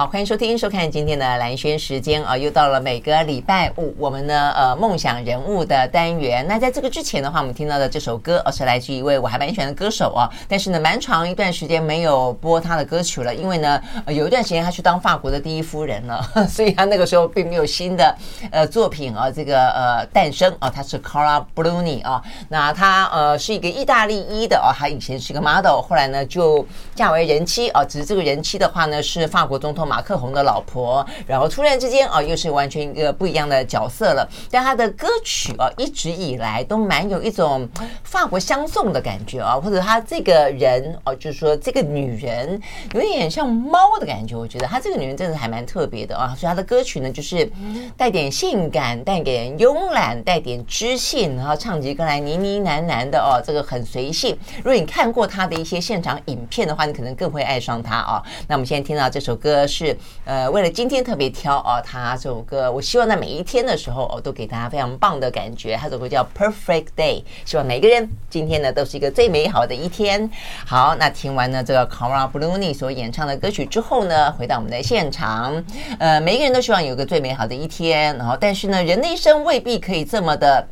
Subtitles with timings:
[0.00, 6.42] 好，欢迎收听、收看今天的蓝轩时间啊，又到了每个礼拜五，我们呢呃梦想人物的单元。
[6.48, 18.16] 那在这个之前的话，我们听到的这首歌，哦，是来自一位我还蛮喜欢的歌手啊，但是呢，蛮长一段时间没有播他的歌曲了，因为呢，呃、有一段时间他去当法国的第一夫人了， 所以他那个时候并没有新的
[18.50, 29.89] 呃作品啊，这个呃诞生啊，他是 Carla Bruni 啊，那他呃是一个意大利裔的啊，他以前是个 model，后来呢就嫁为人妻啊，只是这个人妻的话呢是法国总统。
[29.90, 34.24] 马克宏的老婆，然后突然之间啊，又是完全一个不一样的角色了。
[34.48, 37.68] 但他的歌曲啊，一直以来都蛮有一种
[38.04, 42.60] 法国香颂的感觉啊，或者他这个人哦，就是说这个女人
[42.94, 44.36] 有一点像猫的感觉。
[44.36, 46.36] 我觉得他这个女人真的还蛮特别的啊。
[46.38, 47.50] 所以他的歌曲呢，就是
[47.96, 54.38] 带点性感，带点慵懒，带点知性，然后唱起歌来呢呢喃喃的哦，这个很随性。
[54.58, 58.22] 如果你看过他的一些现场影片的话，你可能更会爱上他啊。
[58.46, 59.79] 那我们现在听到这首歌是。
[59.86, 65.74] 是呃，为了今天特别挑哦，他这首歌，我希望在每一天的时候哦，都给大家非常棒的感觉。
[65.74, 70.30] 他这首歌叫《Perfect Day》，希望每个人今天呢都是一个最美好的一天。
[70.66, 75.64] 好，那听完了这个 Carla Bruni 所演唱的歌曲之后呢，回到我们的现场，
[75.98, 78.14] 呃，每个人都希望有个最美好的一天。
[78.18, 80.68] 然后，但是呢，人的一生未必可以这么的。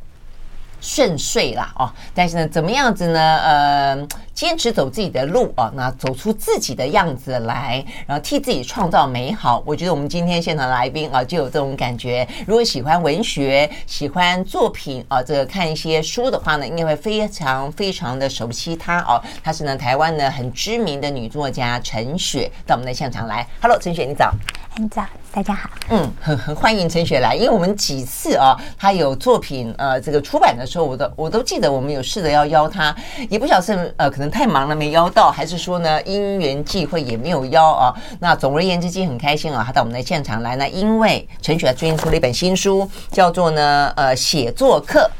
[0.81, 3.21] 顺遂啦哦，但是呢，怎么样子呢？
[3.21, 9.61] 呃，坚持走自己的路啊，那走出自己的样子来，然后替自己创造美好。
[9.67, 12.25] 我觉得我们今天现场来宾啊，就有这种感觉。
[12.47, 19.21] 如果喜欢文学、喜欢作品啊，这个看一些书的话呢，应该会非常非常的熟悉她哦。
[19.43, 23.45] 她是呢台湾呢很知名的女作家陈雪，到我们的现场来。
[23.61, 24.33] Hello，陈雪，你早。
[24.77, 25.69] 很早，大家好。
[25.89, 32.95] 嗯，很很欢迎陈雪来，因为我们几次啊，她有作品呃这个出版的时候，我都我都记得，我们有试着要邀她，
[33.29, 37.95] 也不晓得是呃可能太忙了没邀到，还是说呢因缘际会也没有邀啊。
[38.21, 45.11] 那总而言之，今天很开心啊，他到我们的现场来呢，因为陈雪最近出了一本新书，叫做呢呃写作课，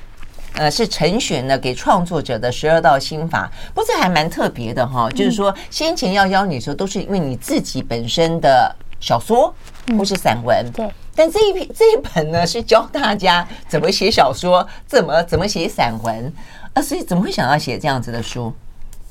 [0.55, 8.75] 呃是陈雪呢给创作者的十二道心法，不是还蛮特别的哈，就是说先前要邀你的时候，都是因为你自己本身的。
[9.01, 9.55] 小说
[9.97, 16.33] 或是散文，嗯，对，但这一篇这一本呢是教大家怎么写小说，怎么怎么写散文
[16.73, 18.53] 啊，所以怎么会想要写这样子的书？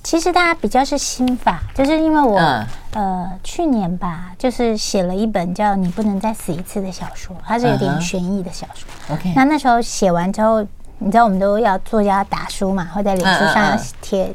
[0.04, 8.88] 其实大家比较是心法，就是因为我、嗯、呃去年吧，就是写了一本叫《你不能再死一次》的小说，它是有点悬疑的小说。
[9.14, 9.34] OK，、uh.
[9.36, 10.62] 那那时候写完之后，
[11.00, 14.34] 你知道我们都要作家打书嘛，会在脸书上要贴，uh -uh.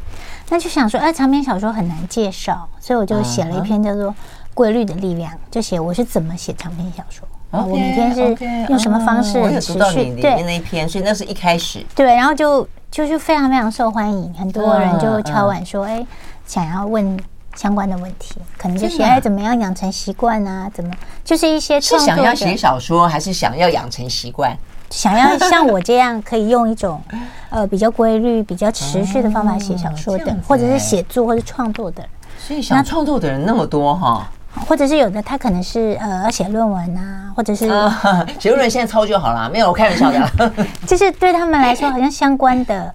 [0.51, 4.15] 那就想说，哎，长篇小说很难介绍，所以我就写了一篇叫做。
[4.55, 7.27] 规律的力量，就写我是怎么写长篇小说。
[7.53, 8.21] Okay, 我每天是
[8.69, 10.15] 用什么方式持续？
[10.21, 11.83] 对，那一篇，所以那是一开始。
[11.95, 16.07] 对，然后就就是非常非常受欢迎，很多人就敲碗说：“哎、嗯嗯，
[16.47, 17.19] 想要问
[17.57, 20.71] 相关的问题，可能就写哎怎么样养成习惯啊？
[20.75, 20.91] 怎么
[21.25, 24.55] 就是一些是想要写小说，还是想要养成习惯？
[24.91, 27.01] 想要像我这样可以用一种
[27.49, 32.07] 呃比较规律、比较持续的方法写小说的，嗯、或者是写作或者创作的。
[32.39, 37.67] 所以想创作的人那么多哈。”或者是有的，他可能是呃要写论文啊，或者是
[38.39, 40.53] 写论文现在抄就好了，没有我开玩笑的。
[40.87, 42.95] 就是对他们来说，好像相关的，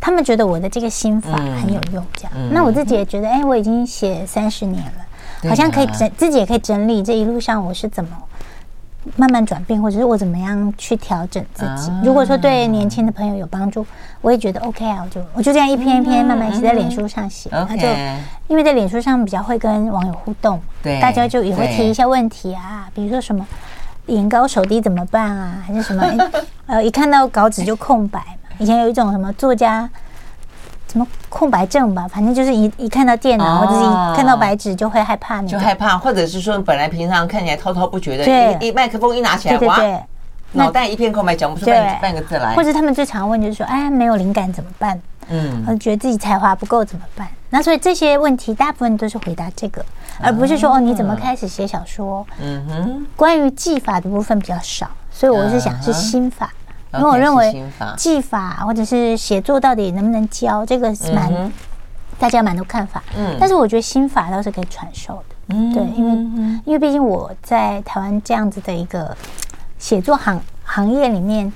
[0.00, 2.32] 他们觉得我的这个心法很有用，这样。
[2.50, 8.10] 那我自己也觉得，哎，我已经写三十年了，好像可以整自己也可以整理这一路上我是怎么
[9.14, 11.92] 慢慢转变，或者是我怎么样去调整自己。
[12.02, 13.86] 如果说对年轻的朋友有帮助，
[14.20, 17.86] 我也觉得 OK 啊，我就我就这样一篇一篇慢慢写在脸书上写，那就。
[18.48, 23.44] 因为在脸书上比较会跟网友互动，对，大家就也会提一些问题啊，比如说什么
[24.06, 26.30] 眼高手低怎么办啊，还是什么、欸、
[26.66, 28.50] 呃，一看到稿纸就空白嘛。
[28.58, 29.90] 以前有一种什么作家
[30.96, 40.00] 什么空白症吧，反正就是一一看到电脑、哦、或者是一看到白纸就会害怕，就害怕，或者是说本来平常看起来滔滔不绝的，对，一麦克风一拿起来，对对对，哇，
[40.52, 42.54] 脑袋一片空白，讲不出半半个字来。
[42.54, 44.98] 或者他们最常问就是说，哎，没有灵感怎么办？
[45.28, 47.28] 嗯，我觉得自己才华不够怎么办？
[47.50, 49.84] 那所以这些问题大部分都是回答这个，
[50.22, 52.26] 而不是说哦，你怎么开始写小说？
[52.40, 56.50] 嗯哼，关于技法的部分比较少，所以我是想是心法，
[56.98, 57.64] 因为我认为
[57.96, 61.52] 技法或者是写作到底能不能教，这个是蛮
[62.18, 63.02] 大家蛮多看法。
[63.16, 65.36] 嗯，但是我觉得心法倒是可以传授的。
[65.48, 69.16] 嗯，对，因为因为毕竟我在台湾这样子的一个
[69.78, 71.52] 写作行行业里面。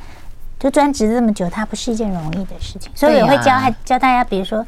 [0.60, 4.62] 就专职这么久，它不是一件容易的事情，所以也会教教大家，比如说，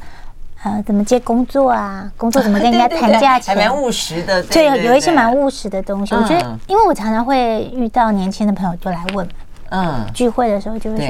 [0.63, 4.41] 呃，怎么接工作啊，工作怎么跟人家谈价钱，还蛮务实的。
[4.45, 6.15] 对，有一些蛮务实的东西。
[6.15, 9.29] 我觉得，因为我常常会遇到年轻的朋友就来问，
[9.73, 11.07] 嗯，聚会的时候就会说，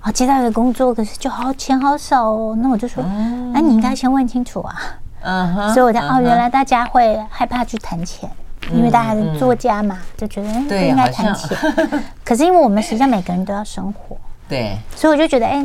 [0.00, 2.56] 啊，接到一个工作，可是就好钱好少哦。
[2.60, 3.02] 那我就说，
[3.54, 4.76] 哎，你应该先问清楚啊。
[5.22, 5.74] 嗯哼。
[5.74, 8.30] 所以我在哦，原来大家会害怕去谈钱。
[8.72, 11.56] 因为大家是作家嘛，嗯、就觉得不应该谈钱。
[12.24, 14.16] 可是因为我们实际上每个人都要生活，
[14.48, 15.64] 对，所以我就觉得，哎，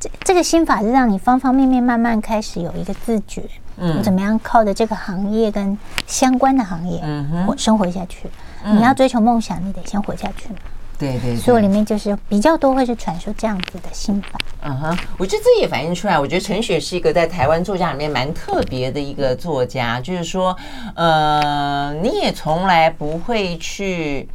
[0.00, 3.44] 这这个心法是让你方方面面慢慢开始有一个自觉，
[3.76, 8.28] 嗯，怎么样靠着这个行业跟相关的行业，嗯哼，我生活下去。
[8.64, 10.58] 嗯、你要追求梦想，你得先活下去嘛。
[11.02, 14.38] 对对，所以里面就是比较多会是传说这样子的心法。
[14.62, 20.56] 嗯哼，我觉得这也反映出来，我觉得陈雪是一个在台湾作家里面蛮特别的一个作家，就是说，
[20.94, 24.28] 呃，你也从来不会去。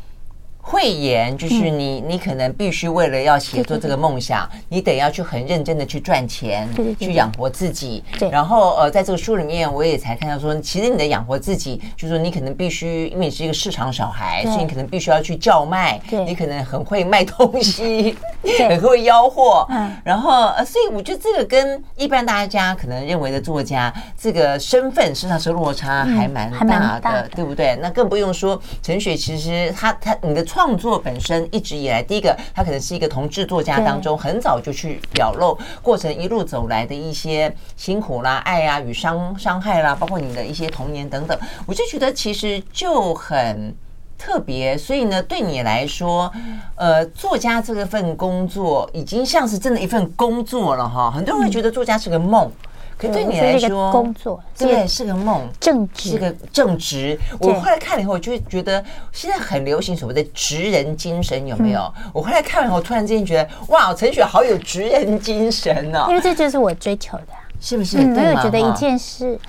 [0.69, 6.67] 会演就是你，你可能必须为了要写作这个梦想，你得要去很认真的去赚钱，
[6.99, 8.03] 去养活自己。
[8.29, 18.13] 然后呃，在这个书里面，我也才看到说，其实你的养活自己，就是说你可能必须，因为你是一个市场小孩，所以你可能必须要去叫卖，你可能很会卖东西，
[18.67, 19.65] 很会吆喝。
[20.03, 27.77] 然后呃，所以我觉得这个跟一般大家可能认为的作家这个身份实际上是落差还蛮大的，对不对？
[27.81, 30.45] 那更不用说陈雪，其实他他你的。
[30.56, 43.71] 创创作本身一直以来，第一个，他可能是一个同志作家当中很早就去表露过程一路走来的一些辛苦啦、爱啊与伤伤害啦，包括你的一些童年等等，我就觉得其实就很
[44.17, 44.75] 特别。
[44.75, 46.33] 所以呢，对你来说，
[46.73, 51.11] 呃，作家这个份工作已经像是真的一份工作了哈。
[51.11, 52.51] 很多人会觉得作家是个梦。
[52.97, 57.19] 可对你来说，工作对是个梦，正职是个正职。
[57.39, 61.93] 我后来看了以后，我就会觉得现在很流行所谓的职人精神，有没有？
[62.11, 66.07] 我后来看完以后，突然之间觉得，哇，陈雪好有职人精神哦！
[66.09, 67.27] 因为这就是我追求的，
[67.61, 67.97] 是不是？
[67.99, 69.39] 嗯，我有觉得一件事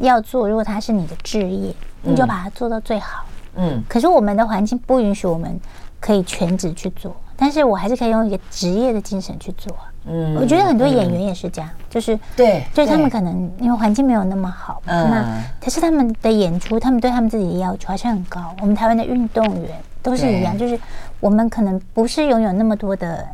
[0.00, 1.72] 要做，如果它是你的职业，
[2.02, 3.24] 你就把它做到最好。
[3.54, 3.80] 嗯。
[3.88, 5.60] 可是我们的环境不允许我们
[6.00, 9.72] 可以全职去做，但是我还是可以用一个职业的精神去做。
[10.08, 18.54] 嗯，我觉得很多演员也是这样，嗯、就是对，就是他们可能因为环境没有那么好，嗯、那可是他们的演出，他们对他们自己的要求还是很高。
[18.60, 19.70] 我们台湾的运动员
[20.02, 20.78] 都是一样，就是
[21.18, 23.26] 我们可能不是拥有那么多的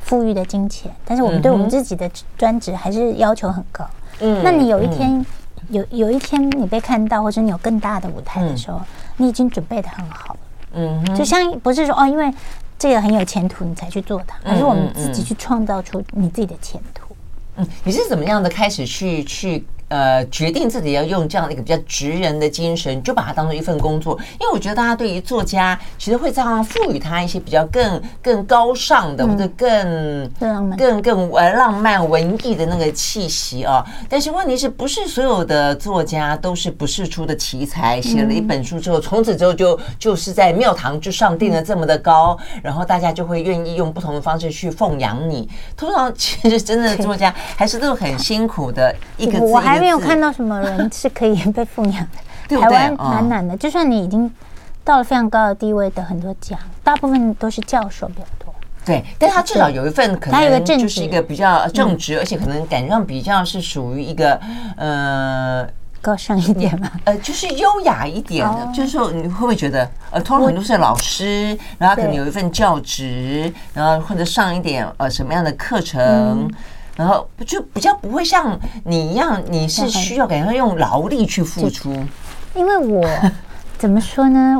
[0.00, 3.88] 富裕的金钱，但是我们对我们自己的专职还是要求很高。
[4.20, 5.26] 嗯，那你有一天、嗯、
[5.68, 8.84] 有有一天你被看到，或者你有更大的舞台的时候，嗯、
[9.18, 10.40] 你已经准备的很好了。
[10.74, 12.28] 嗯，就像不是说哦，因为。
[12.78, 17.16] 这个很有前途，你才去做它，而是我们自己去创造出你自己的前途。
[17.56, 19.64] 嗯，你是怎么样的开始去去？
[19.88, 24.18] 呃，决定自己要用这样的一个比较职人的精神，就把它当做一份工作。
[24.40, 30.30] 因为我觉得大家对于作家，其实会这样赋予他一些比较更更高尚的，或者更
[30.76, 33.84] 更更呃浪漫文艺的那个气息啊。
[34.08, 38.00] 但是问题是不是所有的作家都是不世出的奇才？
[38.02, 45.48] 写了一本书之后，从此之后就就是在庙堂之上定了这么的高，然后大家就会愿意用不同的方式去奉养你。
[45.76, 49.77] 通常其实真正的作家还是都很辛苦的一个字。
[49.78, 52.06] 没有看到什么人是可以被奉养
[52.48, 53.56] 的，台湾蛮难的。
[53.56, 54.30] 就算你已经
[54.84, 58.54] 到了非常高的地位的很多奖，大部分都是教授比较多。
[58.84, 64.40] 对，但他至少有一份可能就是一个比较正直，而且可能感觉上比较是属于一个
[64.76, 65.68] 呃
[66.00, 68.72] 高尚一点嘛，呃，就是优雅一点的。
[68.74, 76.50] 就是说，你会不会觉得呃，通常很多是老师，然后可能有一份教职，然后或者上一点呃什么样的课程。
[76.98, 81.94] 然后就比较不会像你一样，你是需要感觉用劳力去付出。
[82.56, 83.08] 因为我
[83.78, 84.58] 怎么说呢？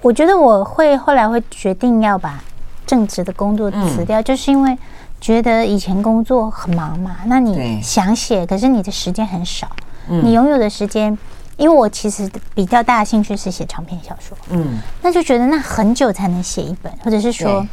[0.00, 2.42] 我觉得我会后来会决定要把
[2.86, 4.78] 正职的工作辞掉，就是因为
[5.20, 7.18] 觉得以前工作很忙嘛。
[7.26, 9.68] 那你想写，可是你的时间很少。
[10.08, 11.18] 你拥有的时间，
[11.58, 14.34] 因为我其实比较大的兴趣是写长篇小说。
[14.48, 17.66] 嗯，那就觉得那很久才能写一本，或者是说。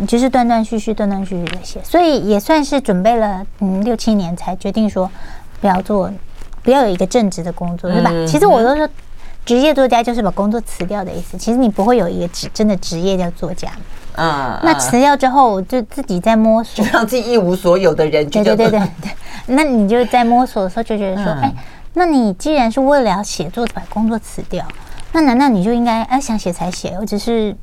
[0.00, 5.10] 你就是断断续续、断断续续的写，所以也算是准备了嗯六七年才决定说
[5.60, 6.08] 不要做，
[6.62, 8.10] 不要有一个正职的工作，对吧？
[8.12, 8.88] 嗯、其实我都说
[9.44, 11.36] 职业作家就是把工作辞掉的意思。
[11.36, 13.68] 其实你不会有一个职真的职业叫作家。
[14.14, 18.28] 嗯，那辞掉之后就自己在摸索，就让自己一无所有的人。
[18.30, 19.10] 对对对对对。
[19.46, 21.56] 那你就在摸索的时候就觉得说，哎、嗯，
[21.94, 24.64] 那你既然是为了要写作把工作辞掉，
[25.12, 27.56] 那难道你就应该哎想写才写，或者是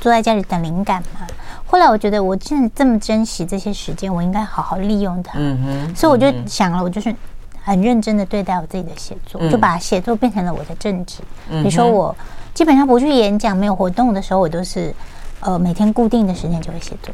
[0.00, 1.26] 坐在家里等灵感吗？
[1.72, 5.38] 后来我觉得，我既然这么珍惜这些时间，我应该好好利用它。
[5.38, 7.14] 嗯哼，所以我就想了，我就是
[7.62, 11.22] 很认真的对待我自己的写作，就把写作变成了我的正职。
[11.48, 12.14] 比如说，我
[12.52, 14.94] 基本上不去演讲、没有活动的时候，我都是
[15.40, 17.10] 呃每天固定的时间就会写作。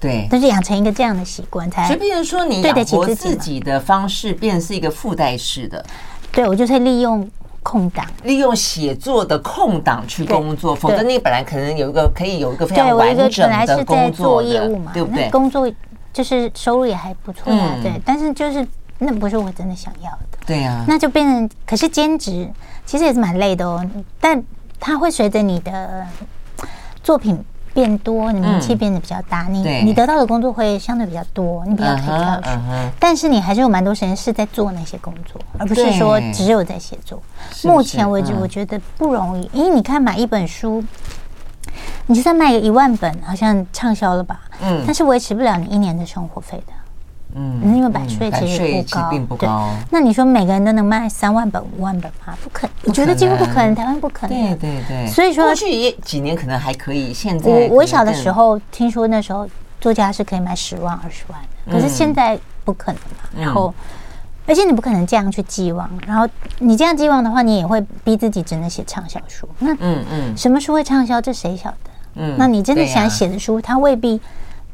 [0.00, 1.86] 对，但是养成一个这样的习惯，才。
[1.92, 5.84] 就比如说，你养活自己的方式，变是一个附带式的。
[6.32, 7.30] 对，我就是利用。
[7.68, 15.28] 空档，利用写作的空档去工作，否则你本来可能有一个可以有一个非常完整的工作业务嘛，对不对？
[15.28, 15.70] 工作
[16.10, 17.92] 就是收入也还不错啊，对。
[18.06, 20.82] 但是就是那不是我真的想要的，对呀。
[20.88, 22.48] 那就变成，可是兼职
[22.86, 23.84] 其实也是蛮累的哦。
[24.18, 24.42] 但
[24.80, 26.06] 它会随着你的
[27.02, 27.38] 作品
[27.78, 32.60] 变多，你名气变得比较大，你你得到的工作会相对比较多，你比较可以挑选。
[32.98, 37.22] 但是你还是有蛮多时间是在做那些工作，而不是说只有在写作。
[37.62, 40.82] 目前为止，我觉得不容易，因为你看买一本书，
[42.06, 44.40] 你就算卖个一万本，好像畅销了吧？
[44.60, 46.72] 嗯，但是维持不了你一年的生活费的。
[47.34, 49.70] 嗯，因为版税其实不高，并不高。
[49.90, 52.36] 那你说每个人都能卖三万本、五万本吗？
[52.42, 54.36] 不可能，我觉得几乎不可能，台湾不可能。
[54.36, 55.06] 对对对。
[55.06, 59.48] 所以说，过去几年可能还可以，现在我我小的时候听说那时候
[59.80, 63.44] 作家是可以卖十万、二十万的，可是现在不可能嘛。
[63.44, 63.72] 然后，
[64.46, 66.26] 而且你不可能这样去寄望，然后
[66.58, 69.46] 你这样寄望的话，你也会逼自己只能写畅销书。
[69.58, 71.20] 那嗯嗯，什么书会畅销？
[71.20, 71.90] 这谁晓得？
[72.14, 74.18] 嗯，那你真的想写的书，它未必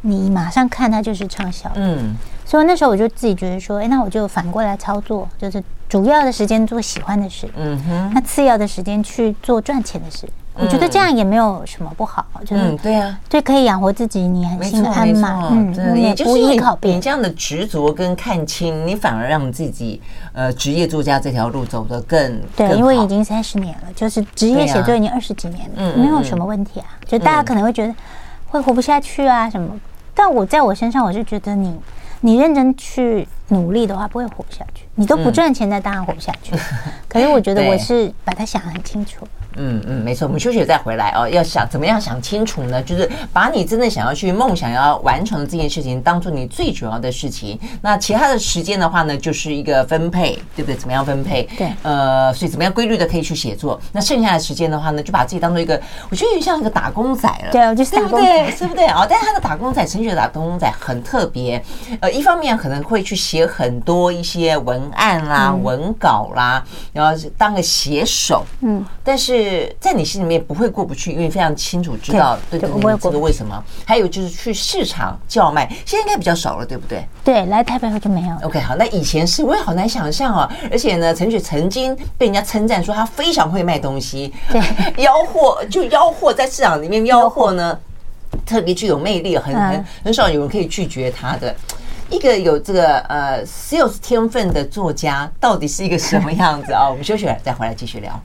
[0.02, 1.68] 你马上看它就是畅销。
[1.74, 2.16] 嗯。
[2.44, 10.28] 所以那时候我就自己觉得说，哎，那我就反过来操作，就是主要的时间做喜欢的事，嗯哼，那次要的时间去做赚钱的事。
[10.56, 20.00] 我觉得这样也没有什么不好，就是对啊，对，可以养活自己，你很心安嘛，嗯，也就是依靠别人这样的执着跟看清，你反而让自己
[20.32, 26.86] 呃职业作家这条路走得更对，因为已经三十年了，就是职业写作已经二十几年了，没有什么问题啊。
[27.04, 27.92] 就大家可能会觉得
[28.46, 29.68] 会活不下去啊什么，
[30.14, 31.76] 但我在我身上，我是觉得你。
[32.24, 34.86] 你认真去努力的话，不会活下去。
[34.94, 36.56] 你都不赚钱，那当然活不下去。
[37.06, 39.28] 可是我觉得我是把它想得很清楚。
[39.56, 41.28] 嗯嗯，没错，我们休息再回来哦。
[41.28, 42.82] 要想怎么样想清楚呢？
[42.82, 47.58] 就是把你真的想要去梦想要完成的这件事情当做你最主要的事情。
[47.82, 50.74] 那其他的时间的话呢，就是一个分配，对不对？
[50.74, 51.48] 怎么样分配？
[51.56, 51.72] 对。
[51.82, 53.80] 呃，所以怎么样规律的可以去写作？
[53.92, 55.80] 那剩下的时间的话呢，就把自己当做一个，
[56.10, 57.52] 我觉得像一个打工仔了。
[57.52, 59.06] 对，我就是打工仔，对，对不对啊？
[59.08, 61.62] 但是他的打工仔，陈雪的打工仔很特别。
[62.00, 68.44] 呃，一方面可能会去写很多一些文案啦、嗯、文稿啦，然后当个写手。
[68.60, 68.84] 嗯。
[69.02, 69.43] 但是
[69.78, 70.24] 在你心里。
[70.24, 73.62] 面不会过不去，因为非常清楚知道对对对，这个为什么？
[73.84, 77.06] 还有就是去市场叫卖，现在应该比较少了，对不对？
[77.22, 78.34] 对，来台北后就没有。
[78.42, 80.50] OK，好，那以前是我也好难想象哦。
[80.70, 84.58] 而且呢，陈雪曾经被人家称赞说她非常会卖东西，对，
[84.96, 87.78] 吆喝就吆喝在市场里面吆喝呢，
[88.46, 91.54] 特别具有魅力，很很很少有人可以拒绝她的。
[92.08, 96.88] 一个有这个呃 sales 天分的作家，到底是一个什么样子啊？
[96.88, 98.18] 我们休息了再回来继续聊。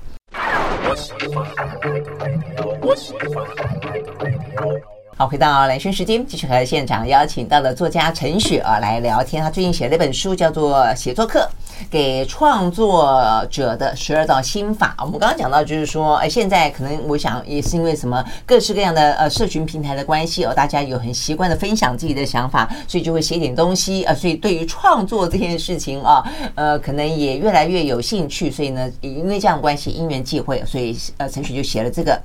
[0.88, 2.80] 我喜欢 I like。
[2.82, 4.99] 我喜欢 I。
[5.22, 9.44] 好，回到兰萱时间，继续和现场邀请到了作家陈雪啊来聊天。
[9.44, 11.46] 他最近写了一本书，叫做《写作课：
[11.92, 14.96] 给创作者的十二道心法》。
[15.04, 24.14] 我们刚刚讲到，就是说，哎，现在可能我想也是因为什么各式各样的呃社群平台的关系哦，大家有很习惯的分享自己的想法，所以就会写点东西啊。
[24.14, 26.24] 所以对于创作这件事情啊，
[26.56, 28.50] 呃，可能也越来越有兴趣。
[28.50, 32.18] 所以呢，因为这样关系，因缘际会，所以呃，陈雪就写了这个。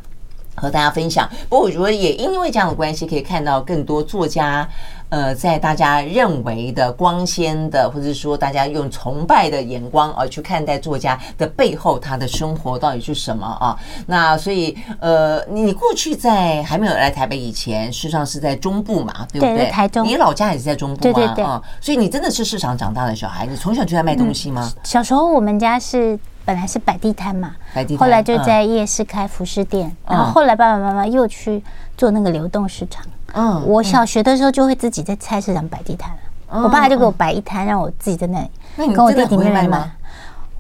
[0.55, 4.69] 和大家分享，不过我觉得也因为这样的关系，可以看到更多作家，
[5.09, 13.77] 呃，在大家认为的光鲜的，或者说大家用崇拜的眼光而去看待作家的背后，他的生活到底是什么啊？
[14.07, 19.57] 那所以，呃，你过去在还没有来台北以前，事实上是在中部嘛，对不对？
[19.57, 20.07] 对，台中。
[20.07, 21.01] 你老家也是在中部吗？
[21.01, 21.45] 对对对。
[21.45, 24.73] 啊，所以你真的是市场长大的小孩，你从小就在卖东西吗？
[24.75, 26.19] 嗯，小时候我们家是。
[26.45, 27.55] 本来是摆地摊嘛，
[27.99, 31.63] 后来就在夜市开服饰店，然后后来爸爸妈妈又去
[31.97, 33.05] 做那个流动市场。
[33.33, 36.63] 嗯，我小学的时候就会自己在菜市场摆地摊了。
[36.63, 39.91] 我爸就给我摆一摊，让我自己在那里跟我弟弟妹妹买。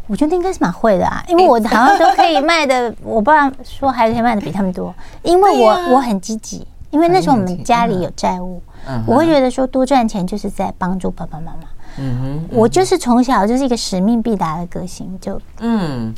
[0.06, 2.94] 我觉得应该是蛮会的啊，因为我好像都可以卖的。
[3.02, 8.60] 我爸说还可以卖的比他们多，因为我我很积极，因为那时候我们家里有债务，
[9.06, 11.68] 我会觉得说多赚钱就是在帮助爸爸妈妈。
[11.98, 16.12] 嗯哼，我就是从小就是一个使命必达的个性，就嗯，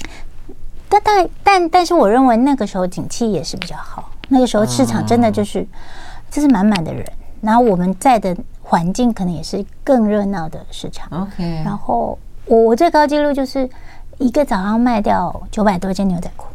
[0.88, 5.66] 但但但但是我认为那个时候景气也是比较好，那个时候市场真的就是
[6.30, 7.04] 就是满满的人，
[7.40, 11.08] 然后我们在的环境可能也是更热闹的市场。
[11.22, 13.68] OK，然后我我最高纪录就是
[14.18, 16.46] 一个早上卖掉九百多件牛仔裤，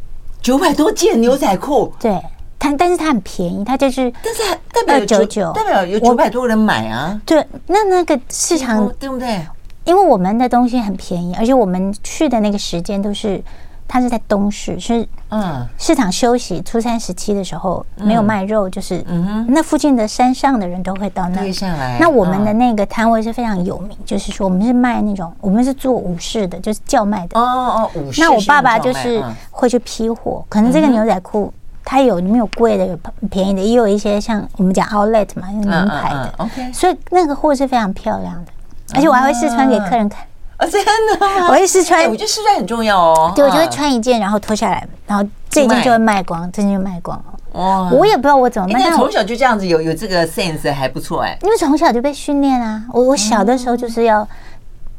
[0.41, 2.21] 九百多件牛仔裤，对。
[2.61, 7.19] 它，但是它很便宜，它就是，但是代表九九，代表有九百多人买啊。
[7.25, 9.43] 对，那那个市场对不对？
[9.83, 13.43] 因为我们的东西很便宜，而且我们去的那个时间都是，
[13.87, 21.51] 它是在东市，是嗯，市场休息，初三十七的时候没有卖肉，就是嗯哼，那附近的山上的人都会到那里。
[21.99, 27.39] 那我们的那个摊位是非常有名，就是说我们是卖那种，我们是做武士的，就是叫卖的。
[27.39, 28.21] 哦哦，武士。
[28.21, 31.51] 那我爸爸就是会去批货，可能这个牛仔裤。
[31.83, 32.97] 它有里面有贵的，有
[33.29, 36.33] 便宜的，也有一些像我们讲 outlet 嘛，有名牌的。
[36.37, 38.51] OK，所以那个货是非常漂亮的，
[38.95, 40.23] 而且我还会试穿给客人看。
[40.57, 41.47] 啊，真的吗？
[41.47, 43.33] 我会试穿，我觉得试穿很重要哦。
[43.35, 47.25] 对，我就会穿一件，然后脱下来，然后这件就会卖光，这件就卖光了。
[47.53, 48.79] 哦，我也不知道我怎么卖。
[48.79, 51.35] 但从小就这样子有有这个 sense 还不错哎。
[51.41, 54.25] 因为从小就被训练啊，我我小的时候就是要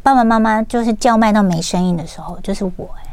[0.03, 3.12] 爸爸妈妈就是叫卖到没声音的时候，就是我哎。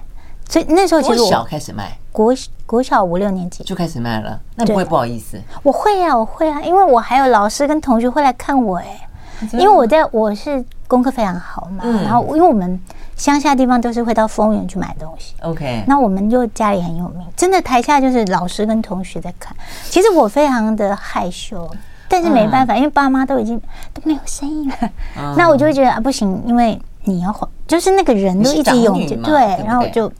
[0.50, 2.34] 所以那时候其实我小开始卖，国
[2.65, 3.63] 国小五六年级。
[3.63, 5.39] 就开始卖了，那不会不好意思？
[5.62, 9.08] 我会啊，我会啊，因为我还有老师跟同学会来看我哎，
[9.53, 12.79] 因为我在我是功课非常好嘛，然后因为我们
[13.15, 19.56] 乡下地方都是会到丰原去买东西，OK，那我们就家里很有名，真的台下就是老师跟同学在看，
[19.89, 21.70] 其实我非常的害羞，
[22.08, 23.62] 但是没办法，因为爸妈都已经
[23.94, 24.89] 都没有声音了，
[25.38, 26.82] 那我就会觉得啊不行，因为。
[27.10, 30.12] 你要就是那个人都一直涌着，对，然后我就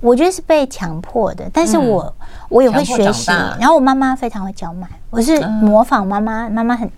[0.00, 2.12] 我觉得是被强迫的，但是我
[2.48, 3.30] 我也会学习。
[3.58, 6.90] 然后我妈妈非常会叫卖，我是模仿妈妈，妈妈很，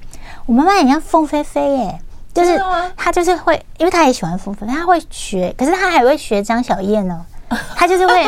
[0.46, 2.00] 我妈妈很像凤飞飞耶，
[2.32, 2.60] 就是
[2.96, 7.24] 她就是会，因为她也喜欢凤飞飞，她会学，可是她还会学张小燕呢，
[7.74, 8.24] 她就是会，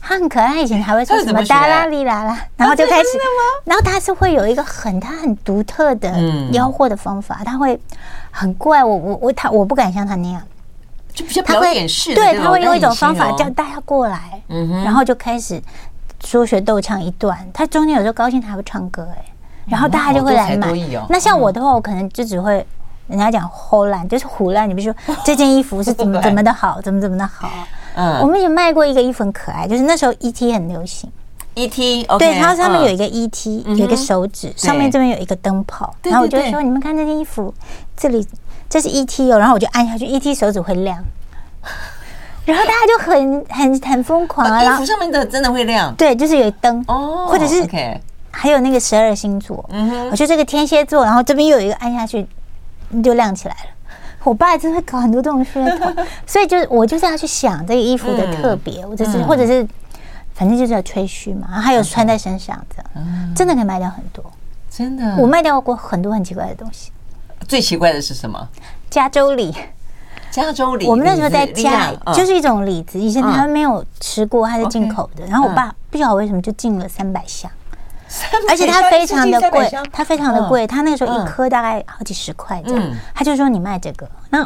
[0.00, 3.18] 她很可爱，以前还会说什么哒啦哩啦啦，然后就开始，
[3.64, 6.10] 然后她是会有一个很她很独特的
[6.52, 7.78] 吆喝的方法，她会
[8.30, 10.40] 很怪我我我她我不敢像她那样。
[11.14, 15.62] 就比较表演式的，对，他会用一种方法叫大家过来，嗯哼，然后就开始
[16.24, 17.38] 说学逗唱一段。
[17.54, 19.24] 他中间有时候高兴，他还会唱歌，哎，
[19.66, 20.72] 然后大家就会来买。
[21.08, 22.66] 那像我的话，我可能就只会
[23.06, 24.68] 人家讲唬烂，就是胡烂。
[24.68, 27.48] 你比如说这件衣服是怎么 怎么的好，怎么怎么的好。
[27.94, 31.08] 嗯，我们也卖过一个衣服很可爱，就是那时候 ET 很流行
[31.54, 37.54] ，ET，对，它上面有一个 ET，有一个手指，上面这边有一个灯泡，然后我就说你们看这件衣服，
[37.96, 38.26] 这里。
[38.68, 41.02] 这是 ET 哦，然后我就按下去，ET 手指会亮，
[42.44, 44.62] 然后大家就很很很疯狂啊。
[44.62, 45.94] 衣服上面的真的会亮？
[45.94, 47.66] 对，就是有灯哦，或者是
[48.30, 52.26] 还有那个十二星座，嗯哼，我觉得这个天蝎座，然后这边又有一个按下去
[53.02, 53.70] 就亮起来了。
[54.24, 59.66] 我爸真的会搞很多这种噱头， 所以就是我就是要去想这个衣服的特别，或者是或者是
[60.34, 64.24] 反正就是要吹嘘嘛，还有穿在身上这样，真的可以卖掉很多，
[64.70, 66.90] 真的，我卖掉过很多很奇怪的东西。
[67.46, 68.48] 最奇怪的是什么？
[68.90, 69.54] 加州李，
[70.30, 70.86] 加州李。
[70.86, 75.26] 我们那时候在家，就是一种李子，以前他们没有吃过，它是进口的。
[75.26, 77.50] 然后我爸不晓得为什么就进了三百箱，
[78.48, 82.90] 而且它非常的贵，它非常的贵，它那个时候一颗大概好几十块这样。
[83.14, 84.40] 他就说你卖这个，那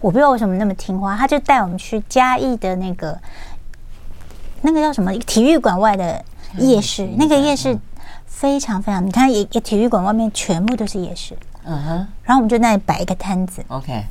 [0.00, 3.18] 我不知道为什么那么听话，他就带我们去嘉义的那个
[4.62, 6.24] 那个叫什么体育馆外的
[6.58, 7.76] 夜市，那个夜市
[8.26, 11.36] 非常非常，你看，也也体育馆外面全部都是夜市。
[11.72, 13.62] 嗯哼，然后我们就在那里摆一个摊子。
[13.68, 14.04] OK，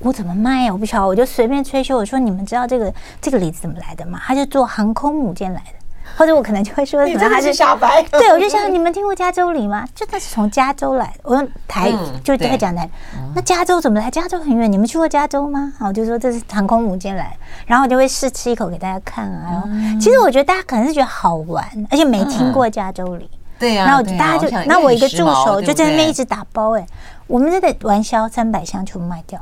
[0.00, 0.72] 我怎么卖呀？
[0.72, 1.94] 我不晓得，我就随便吹嘘。
[1.94, 5.72] 我说：“你们知道这个这个梨子怎么来的吗？”他就做航空母舰来的，
[6.18, 8.02] 或者我可能就会说什么他是小白。
[8.12, 9.86] 对，我就想你们听过加州梨吗？
[9.94, 11.20] 就那是从加州来的。
[11.22, 11.90] 我用台
[12.22, 12.86] 就这个讲台，
[13.34, 14.10] 那加州怎么来？
[14.10, 15.72] 加州很远，你们去过加州吗？
[15.80, 19.48] 我就说这是航空母舰来，然后我就会试吃一口给大家看啊。
[19.50, 19.68] 然后
[19.98, 23.30] 其实我觉得大家可能是觉得好玩，而且没听过加州李。
[23.60, 26.86] 对呀，然后大家就，那我一个助手就在那边一直打包哎，
[27.26, 29.38] 我们这个玩销三百箱全部卖掉，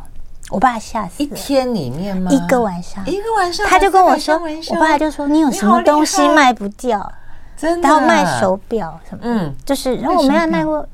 [0.50, 1.24] 我爸吓死了。
[1.24, 2.31] 一天里面吗？
[2.31, 4.38] 一个晚上，一个晚上，他就跟我说，
[4.70, 7.11] 我爸就说你有什么东西卖不掉？
[7.57, 10.85] 真的，然后卖手表什么，嗯，就是，然后我们还卖过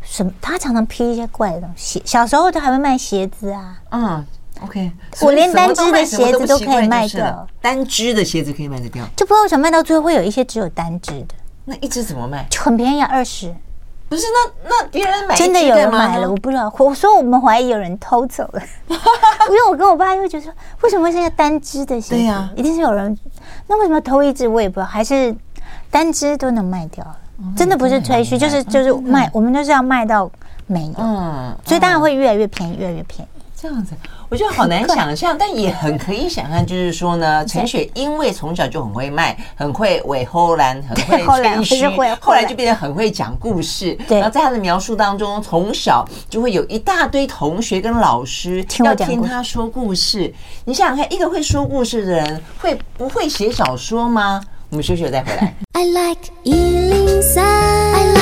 [0.00, 0.32] 什么？
[0.40, 4.26] 他常常批一些怪的东西，小时候他还会卖鞋子啊，嗯
[4.62, 11.34] ，OK，我连单只的鞋子都可以卖掉，单只的鞋子可以卖得掉，就不知道为什么卖到最后会有一些只有单只的。
[11.64, 12.46] 那一只怎么卖？
[12.50, 13.54] 就很便宜啊，二十。
[14.08, 16.70] 不是，那那别人买真的有人买了，我不知道。
[16.78, 22.14] 我说我们怀疑有人偷走了， 因为我跟我爸就会觉得说，为什么会是要单只的鞋子？
[22.16, 23.16] 对呀，一定是有人。
[23.68, 25.34] 那为什么偷一只我也不知道，还是
[25.90, 27.06] 单只都能卖掉？
[27.56, 30.30] 真的不是吹嘘，就是就是卖，我们就是要卖到
[30.66, 30.94] 没有。
[30.98, 33.40] 嗯，所以当然会越来越便宜，越来越便宜。
[33.56, 33.94] 这样子，
[34.32, 41.86] 我觉得好难想象，但也很可以想象，就是说呢， 陈雪因为从小就很会卖，很会尾后兰，很会 吹嘘，
[42.18, 43.94] 后来就变得很会讲故事。
[44.08, 50.32] 然后在他的描述当中，从小就会有一大堆同学跟老师要听他说故事。
[50.64, 54.42] 你想想看，一个会说故事的人，会不会写小说吗？
[54.70, 55.54] 我们休息了再回来。
[55.72, 58.21] I like 103, I like radio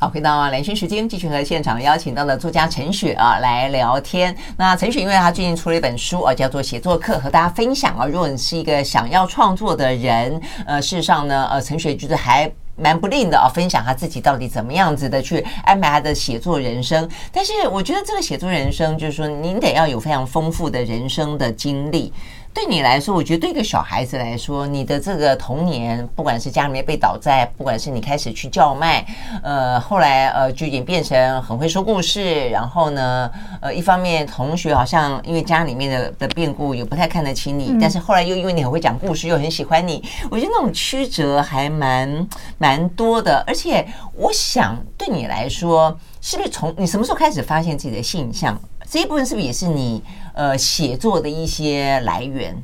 [0.00, 4.34] 好，回到兰萱时间，继续和现场邀请到的作家陈雪啊来聊天。
[4.56, 8.06] 那陈雪，因为他最近出了一本书啊，叫做《写作课》，和大家分享啊。
[8.06, 17.06] 如果你是一个想要创作的人，呃，事实上呢，呃，陈雪就是还蛮不吝的啊，分享他自己到底怎么样子的去安排他的写作人生。
[17.30, 22.10] 但是我觉得这个写作人生，就是说您得要有非常丰富的人生的经历。
[22.52, 29.06] 对你来说，我觉得对一个小孩子来说，你的这个童年，不管是家里面被倒债，不管是你开始去叫卖，
[29.42, 43.44] 呃，后来呃就演变成很会说故事，然后呢，呃，一方面同学好像因为家里面的的变故也不太看得起你，嗯、但是后来又因为你很会讲故事，又很喜欢你，我觉得那种曲折还蛮蛮多的。
[43.46, 48.60] 而且我想对你来说，是不是从你什么时候开始发现自己的性向？
[48.90, 50.02] 这一部分是不是也是你
[50.34, 52.60] 呃写作的一些来源？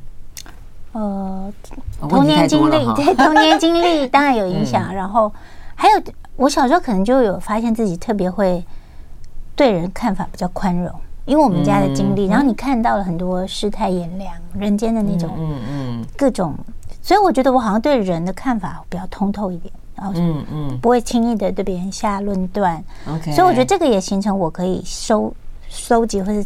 [0.91, 1.53] 呃，
[2.01, 4.87] 童年经历，对童年经历当然有影响。
[4.89, 5.31] 嗯、然后
[5.73, 6.01] 还有，
[6.35, 8.61] 我小时候可能就有发现自己特别会
[9.55, 12.27] 对人看法比较宽容，因为我们家的经历。
[12.27, 16.53] 嗯、然后你看到了很多世态炎凉、人间的那种，嗯嗯，各种。
[17.01, 22.83] 所以我觉得我好像对人的看法比较通透一点，然后嗯嗯，不会轻易的对别人下论断。
[23.07, 25.33] OK，所以我觉得这个也形成我可以收。
[25.69, 26.45] 收集或是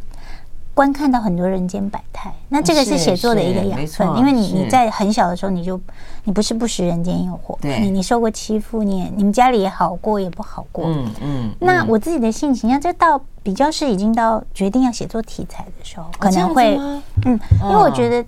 [0.73, 5.79] 观看到很多人间百态，那这个是写作的一个养分，因为你你在很小的时候你就
[6.23, 11.51] 你不是不食人间烟火，你你受过欺负，你也你们家里也好过也不好过，嗯嗯。
[11.59, 16.77] 那我自己的性情，要这到比较是已经到决定要写作题材的时候，可能会
[17.25, 18.25] 嗯，因为我觉得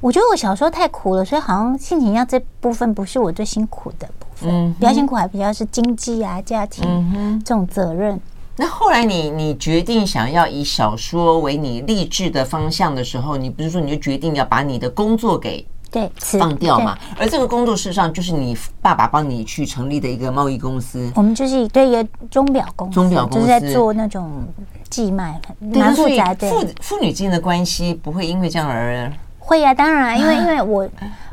[0.00, 8.18] 我觉得我小时候太苦了，所以好像性情要这部分不是我最辛苦的部分，比较辛苦还比较是经济啊、家庭这种责任。
[8.56, 16.96] 那后来你你决定想要以小说为你励志的方向的时候，你不是说你就决定要把你的工作给对放掉嘛？
[17.18, 21.10] 而这个工作事实上就是你爸爸帮你去成立的一个贸易公司。
[21.16, 24.44] 我们就是对一个钟表公司，钟表公司就是在做那种
[24.88, 26.48] 寄卖，蛮复杂的。
[26.48, 29.74] 父父女之间的关系不会因为这样而会呀、啊？
[29.74, 30.88] 当然，因为 因为我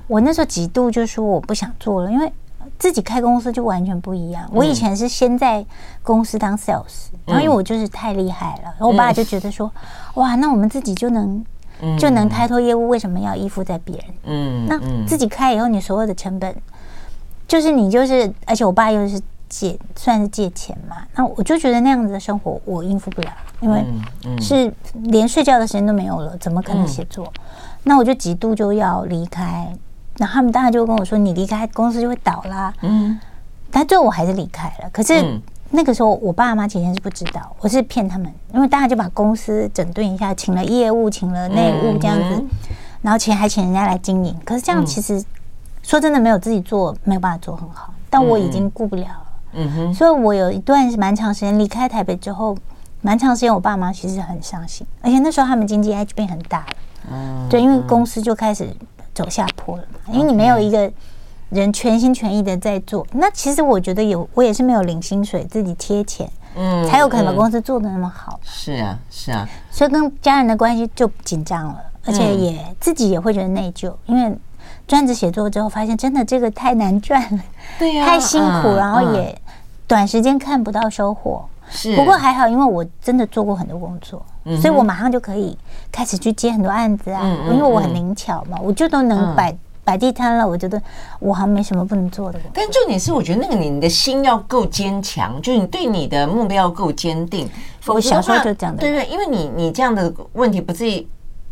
[0.08, 2.32] 我那时候几度就说我不想做了，因为。
[2.82, 4.44] 自己开公司就完全不一样。
[4.52, 5.64] 我以前是先在
[6.02, 9.72] 公司当 sales，然后因为我就是太厉害了，然后我爸就觉得说
[10.16, 11.46] ：“哇，那我们自己就能
[12.00, 16.56] 就能开拓业务，为什么要依附在别人？”嗯，那自己开以后，你所有的成本
[17.48, 20.98] 就是你就是，而且我爸又是借，算是借钱嘛。
[21.14, 23.86] 那我就觉得那样子的生活我应付不了，因为
[24.40, 27.32] 是连睡觉的时间都没有了，怎么可能写作？
[27.84, 29.72] 那我就几度就要离开。
[30.22, 33.20] 然后他们当然就跟我说：“你离开公司就会倒啦。”嗯，
[33.72, 34.90] 但最后我还是离开了。
[34.94, 42.44] 可是那个时候，我爸妈其实是不知道，我是骗他们，因为大家就把公司整顿一下，请了业务，请了内务这样子，
[43.02, 44.38] 然后钱还请人家来经营。
[44.46, 45.26] 可是这样其实
[45.82, 47.92] 说真的，没有自己做，没有办法做很好。
[48.08, 49.26] 但我已经顾不了了。
[49.54, 52.56] 嗯哼，所以我有一段蛮长时间离开台北之后，
[53.02, 56.66] 蛮长时间我爸妈其实很伤心，而且那时候他们经济还变很大了。
[57.12, 58.70] 嗯，对，因为公司就开始。
[59.14, 60.14] 走下坡了嘛？
[60.14, 60.92] 因为你没有一个
[61.50, 68.40] 人全心全意的在做，那其实我觉得有，我也是没有领薪水，自己贴钱，嗯，才有可能把公司做的那么好。
[68.44, 74.38] 是啊，是啊，所以跟家人的关系就紧张了，而且也自己也会觉得内疚，因为
[74.88, 77.44] 专职写作之后，发现真的这个太难赚了，
[77.78, 79.38] 对呀，太辛苦，然后也
[79.88, 81.46] 短时间看不到收获。
[81.72, 84.24] 是，不过还好，因为我真的做过很多工作，
[84.62, 85.58] 所以我马上就可以
[85.92, 87.26] 开始去接很多案子啊。
[87.50, 90.48] 因为我很灵巧嘛，我就都能摆摆地摊了。
[90.48, 90.80] 我觉得
[91.20, 92.40] 我好像没什么不能做的。
[92.54, 97.50] 但重点是，我觉得那个你的心要够坚强，就是你对你的目标要够坚定。
[97.88, 101.08] 我小时候就讲的，对对，因为你你这样的问题不至于。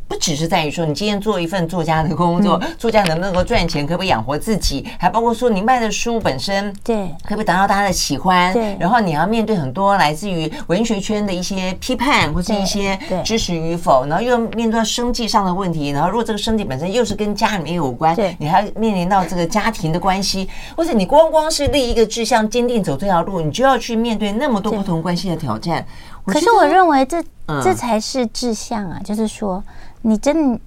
[0.10, 8.52] 不只是在于说你今天做一份作家的工作，作家能不能够赚钱，可不可以养活自己，还包括说你卖的书本身，对，可不可以得到大家的喜欢？
[8.52, 25.86] 对，然后你要面对很多来自于文学圈的一些批判或是一些支持与否，然后又要面对到生计上的问题，然后如果这个生计本身又是跟家里面有关，对，你还要面临到这个家庭的关系，或者你光光是立一个志向，坚定走这条路，你就要去面对那么多不同关系的挑战。
[26.26, 27.24] 可是我认为这
[27.64, 29.64] 这才是志向啊，就是说。
[30.02, 30.60] 你真，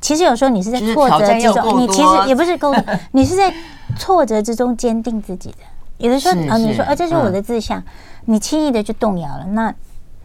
[0.00, 2.74] 其实有时候你是在挫折之中，你其实也不是够，
[3.12, 3.52] 你是在
[3.98, 5.58] 挫折之中坚定自己的。
[5.98, 7.82] 有的时候啊，你说啊，这是我的志向，
[8.24, 9.74] 你轻易的就动摇了，那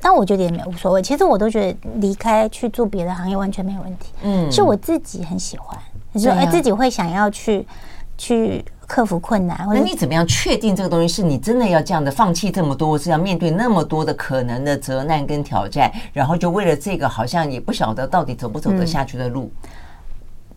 [0.01, 1.01] 那我觉得也没有无所谓。
[1.01, 4.11] 其实我都觉得离开去做别的行业完全没有问题。
[4.23, 5.77] 嗯，是我自己很喜欢，
[6.13, 7.65] 你说哎，自己会想要去
[8.17, 8.63] 去。
[8.87, 19.51] 克服困难，或者那你怎么样确定这个东西是你真的要这样的放弃这么多，是要面对那么多的可能的责难跟挑战，然后就为了这个，好像也不晓得到底走不走得下去的路。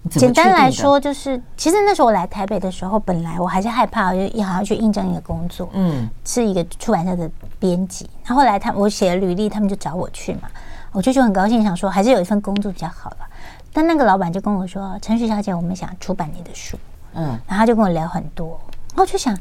[0.04, 8.08] 嗯、简单来说，就是其实那时候我来台北的时候，本来我还是害怕，就也好像去应征一个工作，嗯，是一个出版社的编辑。
[8.24, 10.42] 然后后来他我写了履历，他们就找我去嘛，
[10.92, 13.16] 我就就很高兴，想说还是有一份工作比较好了。
[13.72, 16.78] 但那个老板就跟我说：“陈雪小姐，我们想出版你的书。”
[17.14, 18.58] 嗯，然后他就跟我聊很多，
[18.94, 19.36] 然后就想，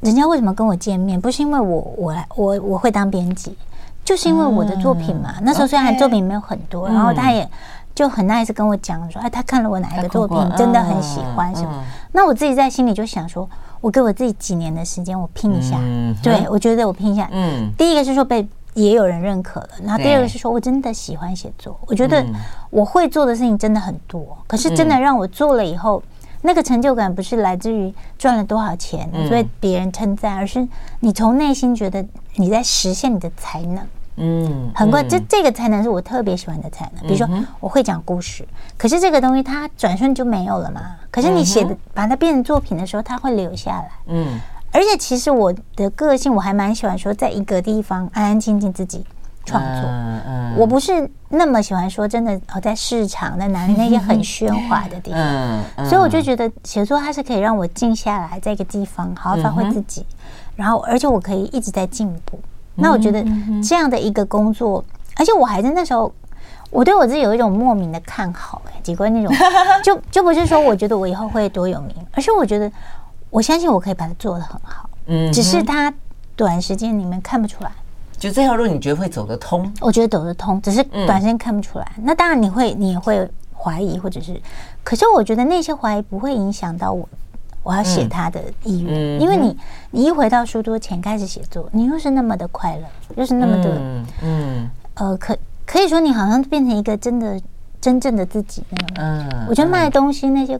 [0.00, 1.20] 人家为什么跟我见面？
[1.20, 3.56] 不是因为我我来我我会当编辑，
[4.04, 5.34] 就是因为我的作品嘛。
[5.42, 7.48] 那时候虽然作品没有很多，然后他也
[7.94, 11.84] 就很 nice 跟我讲说，哎，他看了我哪一个作品，真的很喜欢什么。
[12.12, 13.48] 那我自己在心里就想说，
[13.80, 15.76] 我给我自己几年的时间，我拼一下。
[15.80, 17.28] 嗯、对，我觉得我拼一下。
[17.32, 21.78] 嗯，第一个是说被也有人认可了，然后第二个是说我真的喜欢写作。
[21.86, 22.24] 我觉得
[22.70, 26.02] 我会做的事情真的很多，可是真的让我做了以后，
[26.42, 30.66] 那个成就感不是来自于赚了多少钱，所以别人称赞，而是
[31.00, 32.04] 你从内心觉得
[32.36, 33.86] 你在实现你的才能。
[34.22, 37.02] 嗯，很怪，这这个才能是我特别喜欢的才能。
[37.06, 37.26] 比如说，
[37.58, 40.96] 我会讲故事，可是这个东西它转瞬就没有了嘛。
[41.10, 43.90] 可是你写的把它变成作品的时候，它会留下来。
[44.08, 44.38] 嗯，
[44.72, 49.06] 而且其实我的个性我还蛮喜欢说，在一个地方安安静静自己
[49.44, 49.88] 创作。
[50.26, 55.84] 嗯，我不是那么喜欢说真的哦，在市场在哪里那些很喧哗的地方。
[55.84, 60.04] 所以我就觉得写作它是可以让我静下来，在一个地方好好发挥自己，
[60.56, 62.38] 然后而且我可以一直在进步。
[62.74, 63.22] 那我觉得
[63.62, 64.82] 这样的一个工作，
[65.16, 66.10] 而且我还在那时候，
[66.70, 69.34] 我对我自己有一种莫名的看好，哎，几关那种，
[69.84, 72.70] 就就不是说我觉得我以后会多有名，而是我觉得
[73.28, 75.92] 我相信我可以把它做得很好，嗯，只是它
[76.36, 77.70] 短时间里面看不出来。
[78.20, 79.72] 就这条路，你觉得会走得通？
[79.80, 81.92] 我觉得走得通，只是短时间看不出来。
[82.02, 84.38] 那当然你会，你也会怀疑，或者是，
[84.84, 87.08] 可是我觉得那些怀疑不会影响到我。
[87.62, 89.56] 我要写他的意愿，嗯、因为你
[89.90, 97.38] 你一回到书桌前开始写作，你又是那么的快乐，又是那么的，嗯，嗯呃，可可以说你好像变成一个真的
[97.78, 99.36] 真正的自己那种感觉。
[99.36, 100.58] 嗯，我觉得卖东西那些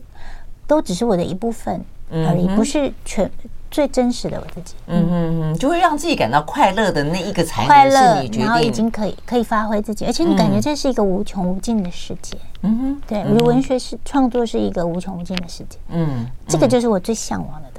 [0.66, 3.30] 都只是我的一部分而已，不是全。
[3.70, 5.52] 最真实的我自己，嗯嗯。
[5.52, 17.69] 嗯，就会让自己感到快乐的那一个才能是你决定，然后已经可以可以发挥自己，而且你感觉这是一个无穷无尽的世界，嗯哼，对，如文学是创作是一个无穷无尽的世界，嗯，这个就是我最向往的。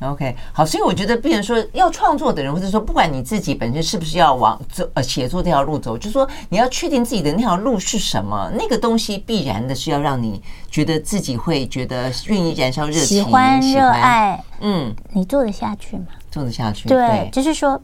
[0.00, 16.06] OK，好，所以我觉得，变成说要创作的人，或者说不管你自己本身是不是要往走呃写作这条路走，就是说你要确定自己的那条路是什么，那个东西必然的是要让你觉得自己会觉得愿意燃烧热情、喜欢、热爱，嗯，你做得下去吗？
[16.30, 17.80] 做得下去，对，对就是说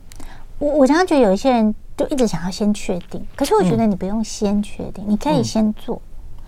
[0.59, 6.00] 我我常常觉得有一些人就一直想要先确定，可是我觉得你不用先确定，嗯、你可以先做。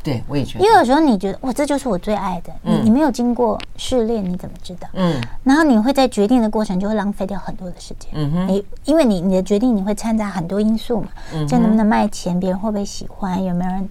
[0.08, 4.88] 对，我也觉得，因为有时候你觉得哇，这就是我最爱的，你你没有经过试炼，你怎么知道？
[4.94, 8.10] 嗯，然后你会在决定的过程就会浪费掉很多的时间。
[8.14, 11.08] 嗯哼，你因为你你的决定你会掺杂很多因素嘛，
[11.46, 13.90] 这能不能卖钱，别人会不会喜欢，有没有人？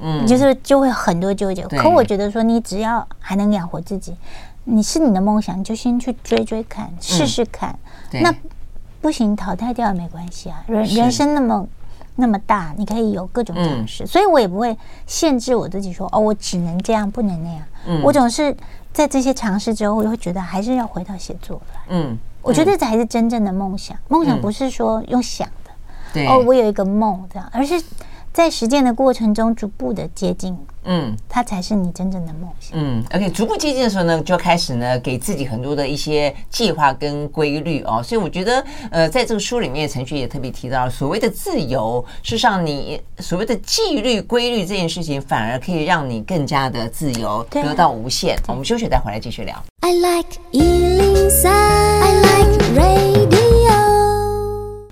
[0.00, 1.66] 嗯，就是就会很多纠结。
[1.66, 4.14] 可我觉得说，你只要还能养活自己，
[4.64, 7.76] 你是你的梦想，你就先去追追看，试试看。
[8.12, 8.32] 那
[9.00, 10.62] 不行，淘汰掉也没关系啊。
[10.68, 11.66] 人人生那么。
[12.16, 17.62] 那么大，你可以有各种尝试，嗯、所以我也不会限制我自己说哦，我只能这样，不能那样。
[17.86, 18.56] 嗯，我总是
[18.92, 21.80] 在这些尝试之后，我就会觉得还是要回到写作来。
[21.88, 23.96] 嗯，我觉得这才是真正的梦想。
[24.08, 27.82] 梦想不是说用想的，哦，我有一个梦这样，而是。
[28.32, 32.70] 在实践的过程中，逐步的接近，嗯，它才是你真正的梦想。
[32.72, 38.02] 嗯，OK，逐步接近的时候呢，就开始呢，给自己很多的一些计划跟规律哦。
[38.02, 48.34] 所以我觉得，呃，在这个书里面，陈旭也特别提到，所谓的自由，事实上你所谓的纪律、规律这件事情，反而可以让你更加的自由，得到无限。
[48.48, 49.62] 我们休息再回来继续聊。
[49.80, 53.41] I like 103, I like radio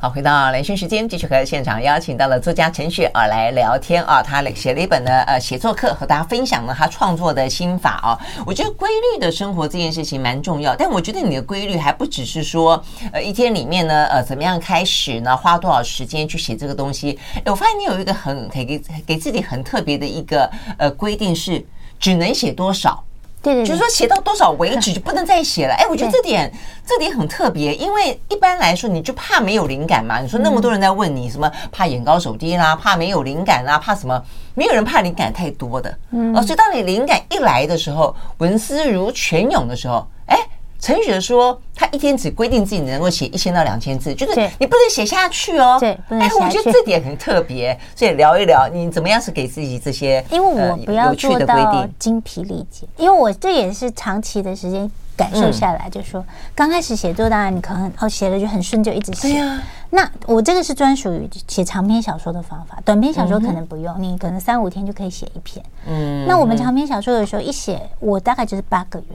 [0.03, 8.19] 好，回到兰萱时间，继续和现场邀请到了作家陈雪啊来聊天啊，他写了一本呢呃写作课，和大家分享了他创作的心法啊。
[8.47, 12.83] 我觉得规律的生活这件事情蛮重要，但我觉得你的规律还不只是说
[13.13, 17.19] 呃一天里面呢呃怎么样开始呢，花多少时间去写这个东西。
[17.35, 21.63] 哎，我发现你有一个很可以给给自己很特别的一个呃规定是
[21.99, 23.05] 只能写多少。
[23.43, 25.75] 对，对，对，就是说写到多少为止就不能再写了。
[25.75, 26.53] 哎，我觉得这点
[26.87, 30.21] 这点很特别，因为一般来说你就怕没有灵感嘛。
[30.21, 34.23] 你说那么多人在问你什么，怕眼高手低啦，怕没有灵感啦，怕什么？
[34.55, 35.97] 没有人怕灵感太多的。
[36.11, 40.37] 嗯，哦，所以当你灵感一来的时候，文思如泉涌的时候，哎。
[40.81, 45.77] 承旭说，他一天只规定自己能够写一千到两千字，就是你不能写下去哦。
[45.79, 46.43] 对，不能写下去。
[46.43, 59.29] 哎，我觉得这点很特别，所以聊一聊你怎么样是给自己这些，因为我不要做到精疲力竭，因为我这也是长期的时间感受下来，就是说刚开始写作，当然你可能哦写了就很顺，就一直写。
[59.29, 59.63] 对呀。
[59.91, 65.63] 那我这个是专属于写长篇小说的方法，短篇小说可能不用，你可能三五天就可以写一篇。
[65.87, 66.27] 嗯。
[66.27, 69.07] 那我们长篇小说的时候一写，我大概就是八个月。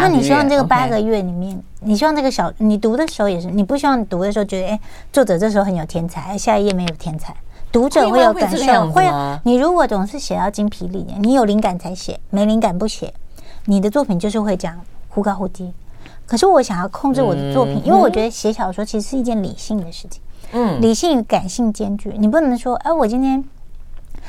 [0.00, 4.80] 那你希望这个八个月里面，你希望这个小你读的时候也是，你不希望读的时候觉得，哎，
[5.12, 7.34] 作者这时候很有天才，下一页没有天才，
[7.70, 9.40] 读者会有感受，会啊。
[9.44, 13.12] 你如果总是写到精疲力竭，你有灵感才写，没灵感不写，
[13.66, 15.72] 你的作品就是会这样忽高忽低。
[16.26, 20.20] 可是我想要控制我的作品，因为我觉得写小说其实是一件理性的事情，
[20.52, 23.44] 嗯，理性与感性兼具，你不能说，哎，我今天。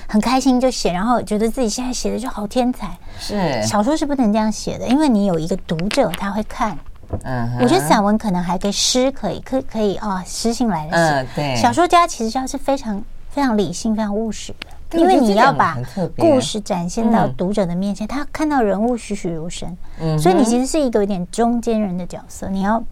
[0.09, 2.97] 很开心就写，然后觉得自己现在写的就好天才。
[3.19, 6.75] 是小说是不能这样写的，因为你有一个读者他会看。
[7.23, 11.13] 嗯，我觉得散文可能还可以，诗可以，可可以啊，诗性来的写。
[11.13, 11.55] 嗯，对。
[11.55, 14.51] 小说家其实要是非常非常理性、非常务实
[14.89, 15.77] 的，因为你要把
[16.17, 19.77] 故事展现到读者的面前，他看到人物栩栩如生。
[19.99, 22.83] 嗯，所以你其实是一个有点中间人的角色，你要。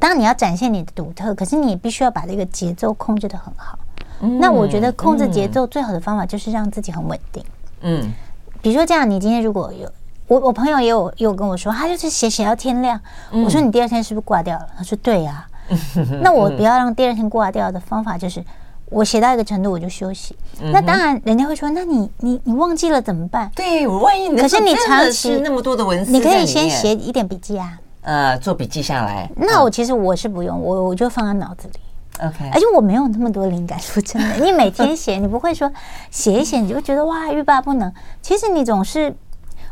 [0.00, 3.76] 当然你要展现你的独特，可是你也必须要把这个节奏控制的很好。
[4.20, 7.44] 嗯、那我觉得控制节奏最好的方法就是让自己很稳定。
[7.82, 8.12] 嗯，
[8.60, 9.90] 比如说这样，你今天如果有
[10.26, 13.00] 我，我朋友也有有跟我说，他就是写写到天亮。
[13.32, 14.66] 嗯、我说你第二天是不是挂掉了？
[14.76, 15.48] 他说对呀、啊。
[16.22, 18.42] 那我不要让第二天挂掉的方法就是，
[18.86, 20.34] 我写到一个程度我就休息。
[20.62, 23.50] 嗯、那当然，人家会说，那你你你忘记了怎么办？
[23.54, 27.78] 对，我万一你可是你长期那么多的文字，你可以先写一点笔记啊。
[28.00, 29.30] 呃，做笔记下来。
[29.36, 31.74] 那我其实我是不用，我我就放在脑子里。
[32.20, 35.70] OK，而且我没有那么多灵感，说真的，你每天写，你不会说
[36.10, 37.92] 写一写你就觉得哇欲罢不能。
[38.20, 39.14] 其实你总是，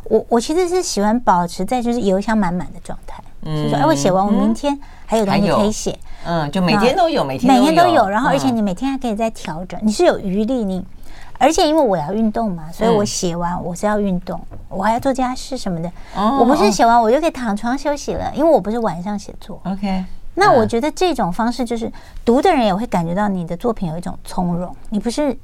[0.04, 3.22] 我我其实是喜欢保持在就是油箱满满的状态。
[3.42, 5.98] 嗯，就说哎，我写完，我明天还有东西可以写。
[6.24, 10.84] 嗯，就每天都有，每天每天都有，然后而且你每天还可以再调整，你是有余力你。
[11.38, 15.92] 而且因为我要运动嘛，所以我写完我是要运动，我还要做家事什么的。
[16.14, 19.60] 我不是写完我就可以躺床休息了，因为我不是晚上写作。
[19.64, 20.02] OK，
[20.36, 21.90] 那我觉得这种方式就是
[22.24, 25.36] 读的人也会感觉到你的作品有一种从容，你不是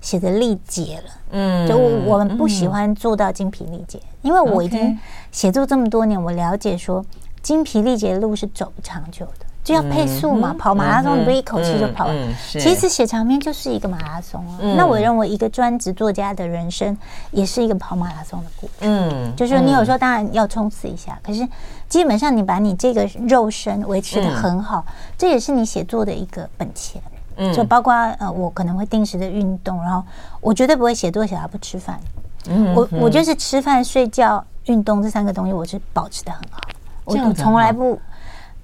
[0.00, 1.10] 写的力竭了。
[1.32, 4.98] 嗯，就我们不喜欢做到精疲力竭，因为我已经
[5.30, 7.04] 写作这么多年，我了解说
[7.42, 9.46] 精疲力竭的路是走不长久的。
[9.64, 12.16] 就要配速嘛，跑马拉松你不一口气就跑完。
[12.48, 14.60] 其实写长篇就是一个马拉松啊。
[14.76, 16.96] 那我认为一个专职作家的人生
[17.32, 18.88] 也是一个跑马拉松的过程。
[18.88, 21.44] 嗯，就是说你有时候当然要冲刺一下，可是
[21.88, 24.84] 基本上你把你这个肉身维持的很好，
[25.16, 27.00] 这也是你写作的一个本钱。
[27.36, 30.02] 嗯，就包括呃，我可能会定时的运动，然后
[30.40, 32.00] 我绝对不会写作写到不吃饭。
[32.48, 36.60] 嗯，我我就是吃饭、睡觉、运动这三个东西，我是保持的很好。
[37.04, 37.98] 我从来不。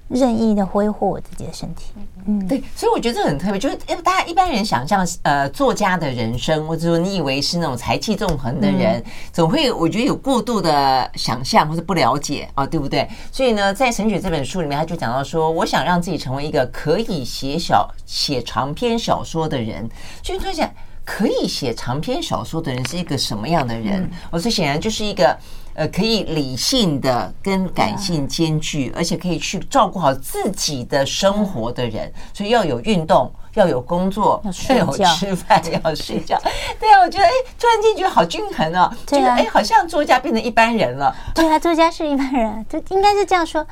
[0.09, 1.93] 任意的挥霍我自己的身体，
[2.25, 13.09] 嗯，对，所以我觉得这很特别，就是因为大家一般人想象，呃，作家的人生，或者说你以为是那种才气纵横的人，嗯、总会我觉得有过度的想象或者不了解啊，对不对？
[13.31, 19.89] 所以呢，在《神曲》这本书里面，他就讲到说，我想让自己成为一个可以写小写长篇小说的人，
[20.21, 20.69] 所以突然想，
[21.03, 24.07] 可以写长篇小说的人是一个什么样的人？
[24.29, 25.35] 我说、嗯，显然就是一个。
[25.75, 36.39] 呃，可以理性的跟感性兼具，而且可以去照顾好自己的生活的人，所以要有运动，要有工作，要有吃饭， 要睡觉。
[36.79, 41.15] 对啊，我觉得哎，突然间觉得好均衡啊，就是哎，好像作家变成一般人了。
[41.33, 43.65] 对啊，作家是一般人，就应该是这样说。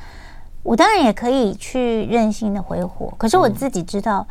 [0.64, 4.26] 我当然也可以去任性的挥霍，可是我自己知道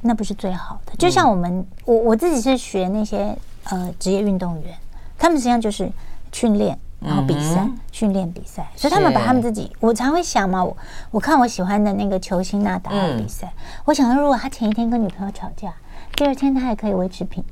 [0.00, 0.92] 那不是最好的。
[0.98, 4.74] 就像我们，我我自己是学那些呃职业运动员，
[5.16, 5.88] 他们实际上就是。
[6.32, 10.76] 训练，然后比赛，训练比赛，所以他们把他们自己，我常会想嘛，我
[11.10, 13.52] 我看我喜欢的那个球星纳达尔比赛，
[13.84, 15.72] 我想说，如果他前一天跟女朋友吵架，
[16.16, 17.42] 第二天他还可以维持平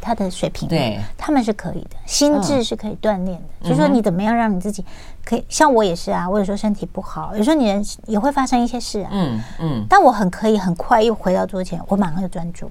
[0.00, 3.68] 他的水平，对，他们是可以的，心智是可以锻炼的。
[3.68, 4.84] 就是说，你怎么样让你自己
[5.24, 12.70] 可以，像我也是啊，我有时候身体不好，有时候你人也会发生一些事啊，嗯嗯，但我很可以很快又回到桌前，我马上就专注，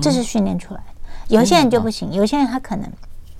[0.00, 0.86] 这是训练出来的。
[1.28, 2.90] 有些人就不行，有些人他可能。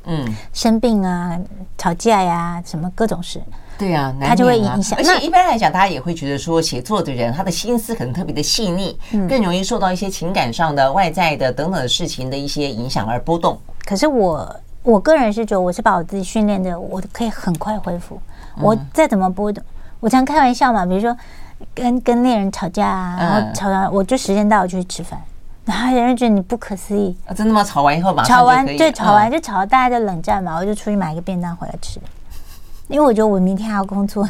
[0.05, 1.39] 嗯，生病啊，
[1.79, 3.41] 吵架呀，什么各种事，
[3.79, 4.99] 对啊，他就会影响。
[4.99, 13.59] 而且一般来讲，大家也会觉得说，写作的人他的心思可能特别的细腻，更容易受到一些情感上的、外在的等等的事情的一些影响而波动。
[13.85, 18.21] 可是我我个人是觉得，我是把我自己训练的，我可以很快恢复。
[18.59, 19.63] 我再怎么波动，
[20.01, 21.17] 我常开玩笑嘛，比如说
[21.75, 25.21] 跟跟恋人吵架啊，然后吵完我就时间到，我就去吃饭。
[25.65, 27.33] 然后人家觉得你不可思议啊！
[27.33, 27.63] 真的吗？
[27.63, 30.57] 吵完以后马上吵完，对，吵完就吵到，大家就冷战嘛。
[30.57, 32.01] 我就出去买一个便当回来吃，
[32.89, 34.27] 因为我觉得我明天还要工作。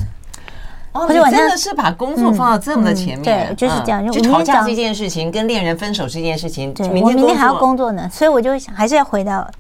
[0.93, 4.07] 哦，你真的是把工作放到这么的前面，对，就是这样。
[4.13, 9.51] 就吵架这件事情，跟恋人分手这件事情，对，我明天还要工作呢，所以我就想还是要回到。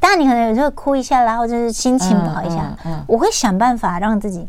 [0.00, 4.48] 当然，你可能有时候哭一下啦，或者是心情不好一下，我会想办法让自己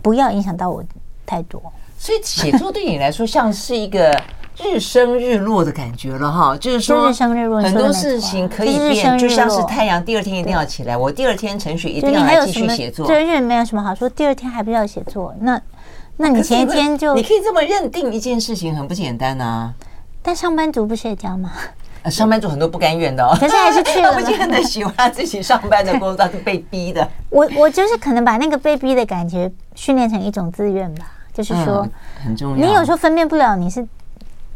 [0.00, 0.82] 不要影响到我
[1.26, 1.62] 太多。
[1.98, 4.18] 所以写作对你来说像是一个。
[4.64, 10.96] 日升日落的感觉了哈，就是说很多事情可以变，就像是太阳，第二天一定要起来。
[10.96, 13.06] 我第二天陈雪一定要来继续写作。
[13.06, 15.34] 对，日没有什么好说，第二天还不要写作。
[15.40, 15.60] 那，
[16.16, 19.72] 那你前一天就你可以这么认定一件事情，很不简单呐。
[20.22, 21.52] 但上班族不是也这样吗？
[22.10, 24.14] 上班族很多不甘愿的哦， 可是还是去了。
[24.14, 27.06] 不见得喜欢自己上班的工作，是被逼的。
[27.28, 31.04] 我我就是可能把那个被逼的感觉训练成一种自愿吧，
[31.34, 31.86] 就是说
[32.24, 32.66] 很重要。
[32.66, 33.86] 你有时候分辨不了你是。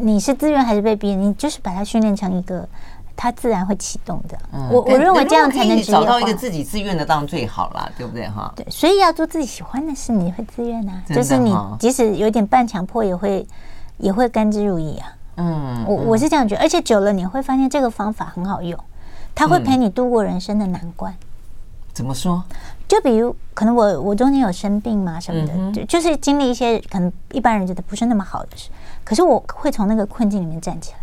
[0.00, 1.14] 你是自愿还是被逼？
[1.14, 2.68] 你就是把它训练成一个，
[3.14, 4.38] 它自然会启动的。
[4.52, 8.52] 嗯、我我认为这样才能找到一个自己自愿的，当然最好了，对不对哈？
[8.56, 11.02] 对，所以要做自己喜欢的事，你会自愿啊。
[11.08, 13.46] 就是你即使有点半强迫，也会
[13.98, 15.12] 也会甘之如饴啊。
[15.36, 18.78] 嗯，我我是这样觉得，而且久了你会发现这个方法很好用，
[19.34, 21.12] 它会陪你度过人生的难关。
[21.12, 21.26] 嗯、
[21.92, 22.42] 怎么说？
[22.88, 28.68] 就比如可能我我中间有生病嘛什么的，嗯、就就是经历一些可能一般人觉得不是那么好的事，
[29.10, 30.98] 可是我会从那个困境里面站起来，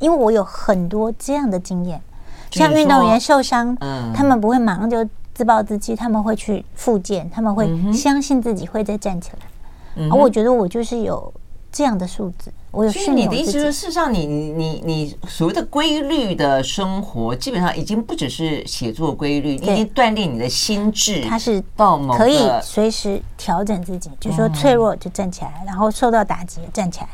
[0.00, 2.02] 因为我有很多这样的经验。
[2.50, 9.46] 像运动员受伤，嗯、他们不会马上就自暴自弃，他们会去复健，他们会相信自己会再站起来。
[9.94, 11.32] 嗯、而我觉得我就是有。
[11.76, 13.28] 这样的素质，我有训练。
[13.28, 21.22] 你的意思是，事实上你，你你你所谓的规律的生活，基本上已经不只是写作规律，你已经锻炼你的心智。
[21.22, 27.08] 它是到某可以随时调整自己，就是说脆弱就站起来，嗯、然后受到打击站起来。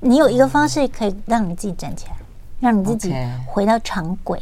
[0.00, 2.16] 你有一个方式可以让你自己站起来，
[2.58, 3.14] 让你自己
[3.46, 4.38] 回到常轨。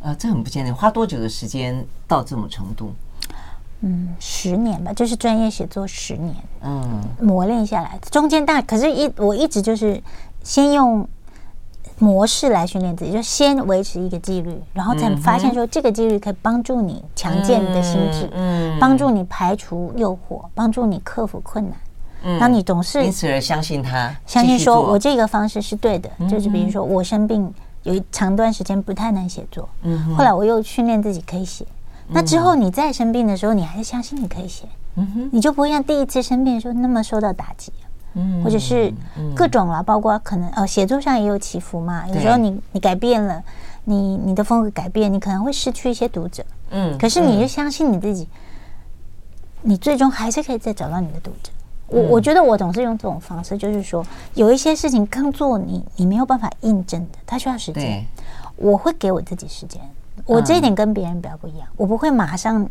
[0.00, 0.74] 啊、呃，这很不简单。
[0.74, 2.92] 花多久的时间到这种程度？
[3.80, 10.02] 嗯，十年吧，就是专业写作十年，嗯，磨练下来，中间大可是一我一直就是
[10.42, 11.06] 先用
[11.98, 21.76] 模式来训练自己，就先维持一个纪律，然后才发现说这个纪律可以帮助你强健你的心智，嗯，帮助你排除诱惑，帮助你克服困难，
[22.24, 27.52] 嗯，然后你总是因此而相信他，相信说我这个方式是对的，就是比如说我生病
[27.82, 31.66] 有一长段时间不太能写作，嗯，后来我又训练自己可以写。
[32.08, 34.66] 那之后你再生病的时候，你还是相信你可以写，
[34.96, 37.72] 嗯哼，你就不会像第一次生病的时候那么受到打击，
[38.14, 38.92] 嗯，或者是
[39.34, 43.42] 各种了，包括可能呃写作上也有起伏嘛，有时候你你改变了，
[43.84, 48.28] 你你的风格改变，你可能会失去一些读者，嗯，可是你就相信你自己，
[49.62, 51.50] 你最终还是可以再找到你的读者。
[51.86, 54.04] 我我觉得我总是用这种方式，就是说
[54.34, 58.04] 有一些事情刚做你你没有办法印证的，它需要时间，
[58.56, 59.80] 我会给我自己时间。
[60.26, 62.66] 我这一点跟别人比较不一样，我不会马上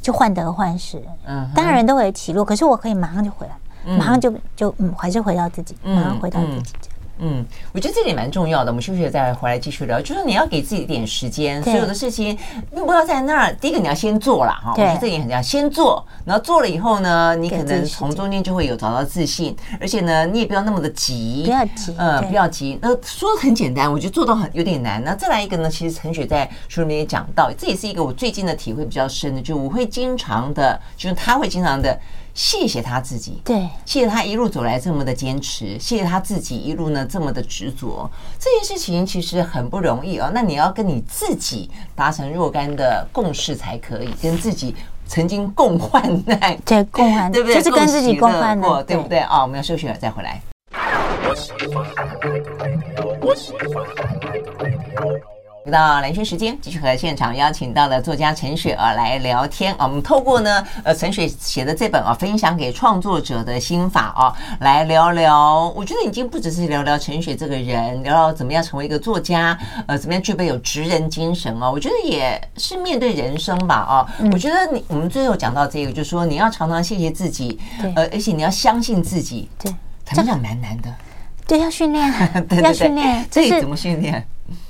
[0.00, 1.02] 就患得患失。
[1.26, 6.99] 嗯，当然人都会起落，可是我可以马上就回来，马上就就嗯，还是回到自己，马上回到自己这样。
[7.20, 8.70] 嗯，我觉得这点蛮重要的。
[8.70, 10.00] 我们休息了再回来继续聊。
[10.00, 12.36] 就是你要给自己一点时间，所有的事情
[12.70, 13.52] 你不要在那儿。
[13.54, 15.42] 第一个你要先做了哈，我觉得这点很重要。
[15.42, 22.78] 先做，然后做了以后呢，你可能从中间就会有找到自信，而且呢，你也不要那么的急，不要急，嗯，不要急。
[22.80, 25.02] 那说的很简单，我觉得做到很有点难。
[25.04, 31.98] 那再来一个呢，其实陈雪在书里面也讲到，这也是一个我最近的体会比较深的，就我会经常的，就是他会经常的。
[32.34, 38.08] 谢谢他自己，对，谢谢他一路走来这么的坚持，谢谢他自己一路呢这么的执着。
[38.38, 40.30] 这件事情其实很不容易哦。
[40.32, 44.74] 那你要跟你自己达成若干的共识才可以，跟自己
[45.06, 47.56] 曾经共患难，对，共患难，对不对？
[47.56, 49.42] 就是跟自己共患难，对不对啊？
[49.42, 50.40] 我们要休息了，再回来。
[55.62, 59.86] 回到蓝轩时间，继续和现场邀请到的作家陈雪儿来聊天啊。
[59.86, 65.68] 我们透过呢，呃，陈雪写的这本啊，分享给创作者的心法啊，来聊聊。
[65.76, 69.56] 我觉得已经不只是聊聊陈雪这个人，聊聊怎么样成为一个作家，
[69.86, 71.70] 呃，怎么样具备有职人精神啊。
[71.70, 74.14] 我觉得也是面对人生吧啊。
[74.32, 77.58] 我觉得你我们最后讲到这个，就是说你要常常谢谢自己，
[77.94, 79.70] 呃，而且你要相信自己，对，
[80.06, 80.88] 成长蛮难的，
[81.46, 82.10] 对，要训练，
[82.62, 84.26] 要训练，这怎么训练？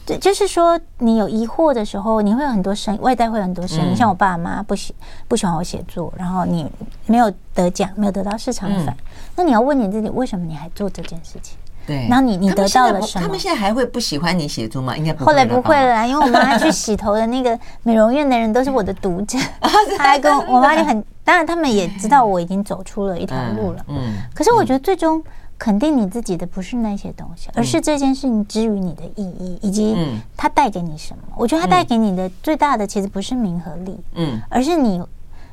[0.06, 3.92] 对，就是说，你有疑惑的时候，你会有很多声音，外在会有很多声音。
[3.92, 4.94] 嗯、像我爸妈不喜
[5.28, 6.68] 不喜欢我写作，然后你
[7.06, 9.04] 没有得奖，没有得到市场的反应，嗯、
[9.36, 11.56] 那你要问你自己，为什么你还做这件事情？
[11.86, 13.26] 对，然后你你得到了什么？
[13.26, 14.96] 他们现在还会不喜欢你写作吗？
[14.96, 15.26] 应该不会。
[15.26, 19.38] 后来不会了，因为我妈去洗头的那个美容院的人都是我的读者，
[19.96, 23.84] 她还跟我妈就很，当然他们也知道我已经走出了一条路了。
[23.88, 25.22] 嗯，嗯，可是我觉得最终。
[25.60, 29.94] 肯定你自己的不是那些东西，而是这件事情之于你的意义，以及
[30.34, 31.22] 它带给你什么。
[31.36, 35.02] 我觉得它带给你的最大的其实不是名和利，嗯，而是你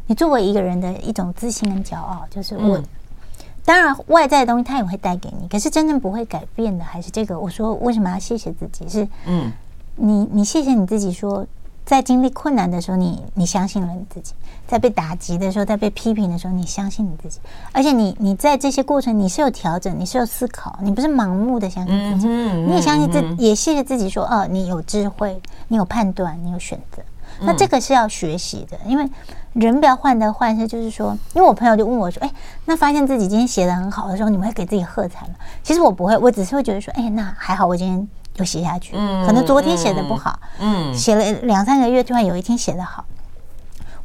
[0.06, 2.26] 你作为一个人的一种自信跟骄傲。
[2.30, 2.82] 就是我，
[3.66, 7.38] 当然外在的东西它也会带给你，可是真正不会改变的还是这个。
[7.38, 8.88] 我说为什么要谢谢自己？
[8.88, 9.52] 是，嗯，
[9.98, 11.46] 你你谢谢你自己说。
[11.88, 14.34] 在经历困难的时候，你你相信了你自己；
[14.68, 17.40] 在被打击的时候，在被批评的时候，你相信你自己。
[17.72, 22.28] 而且你你在这些过程，你是有调整，你是有思考，你不是盲目的相信自己。
[22.28, 27.02] 你也相信自，也谢谢自己说，哦，你有智慧，你有判断，你有选择。
[27.40, 29.10] 那这个是要学习的，因为
[29.54, 30.68] 人不要患得患失。
[30.68, 32.30] 就是说，因为我朋友就问我说，哎，
[32.66, 35.36] 那发现自己今天写的很好的时候，你们会给自己喝彩吗？
[35.64, 38.06] 其实我不会，我只是会觉得说，哎，那还好，我今天。
[38.38, 38.94] 又写下去，
[39.26, 43.04] 可能昨天写的不好，嗯，写了两三个月，突然有一天写的好，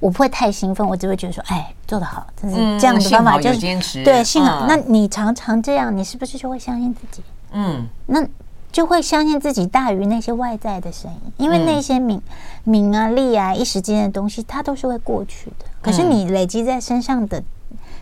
[0.00, 4.66] 我不会太兴奋，我只会觉得说，哎，做得好，这是这样的方法，就是对，幸好。
[4.66, 7.22] 那你常常这样，你是不是就会相信自己？
[7.52, 8.26] 嗯，那
[8.72, 15.66] 就会相信自己大于那些外在的声音，因为那些名、嗯、名啊、利啊、一时间的东西，它都是会过去的。
[15.82, 17.42] 可是你累积在身上的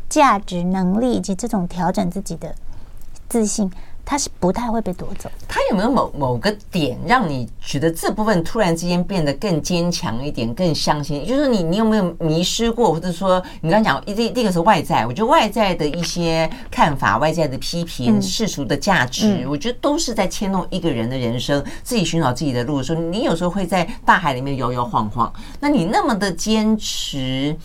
[0.09, 2.55] 价值、能力以及这种调整自己的
[3.29, 3.69] 自信。
[4.11, 5.31] 他是不太会被夺走。
[5.47, 11.25] 他有没有某某个点让你觉得这部分突然之间变得更坚强一点，更相信？
[11.25, 21.65] 就是你，你有没有迷失过，或者说你刚刚讲，第第一个是外在，我觉得外在的一些看法、外在的批评、世俗的价值，我觉得都是在牵动一个人的人生。
[21.85, 25.33] 自己寻找自己的路的时候，你有时候会在大海里面摇摇晃晃。
[25.61, 27.57] 那你那么的坚持，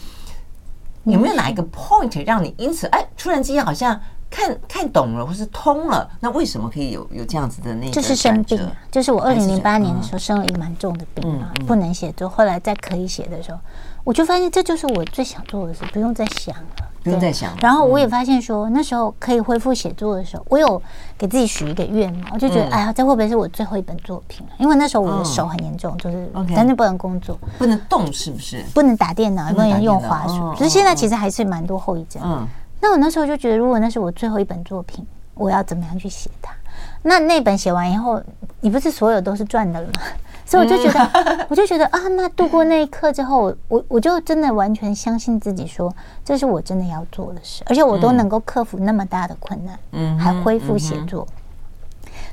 [1.05, 3.99] 有没有哪一个 point 让你因此哎，突然之间好像？
[4.35, 7.91] 看看懂了，或是通了，那为什么可以有有这样子的那个？
[7.93, 8.59] 就是生病，
[8.91, 12.27] 就是我二零零八年的时候生了一个蛮重的病嘛，嗯嗯、不能写作。
[12.27, 13.57] 后来在可以写的时候，
[14.03, 17.53] 我就发现这就是我最想做的事，不用再想了，不用再想。
[17.61, 20.81] 然后我也发现说，那时候可以恢复写作的时候，我有
[21.17, 24.45] 给自己许一个愿嘛，我就觉得，哎呀，这会不会是我最后一本作品？
[24.57, 28.61] 因为那时候我的手很严重，就是完全不能工作，不能动，是不是？
[28.73, 30.51] 不能打电脑，也不能用滑鼠。
[30.57, 32.21] 可是现在其实还是蛮多后遗症。
[32.25, 32.45] 嗯。
[32.85, 36.53] 那我那时候就觉得，如果那是我最后一本作品，我要怎么样去写它？
[37.01, 38.21] 那那本写完以后，
[38.61, 40.01] 你不是所有都是赚的了吗？
[40.45, 45.91] 所以我就觉得， 我就觉得啊，那度过那一刻之后，我我就真的完全相信自己，说
[46.23, 51.27] 这是我真的要做的事，而且我都能够克服那么大的困难，嗯，还恢复写作。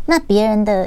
[0.05, 0.87] 那别人的，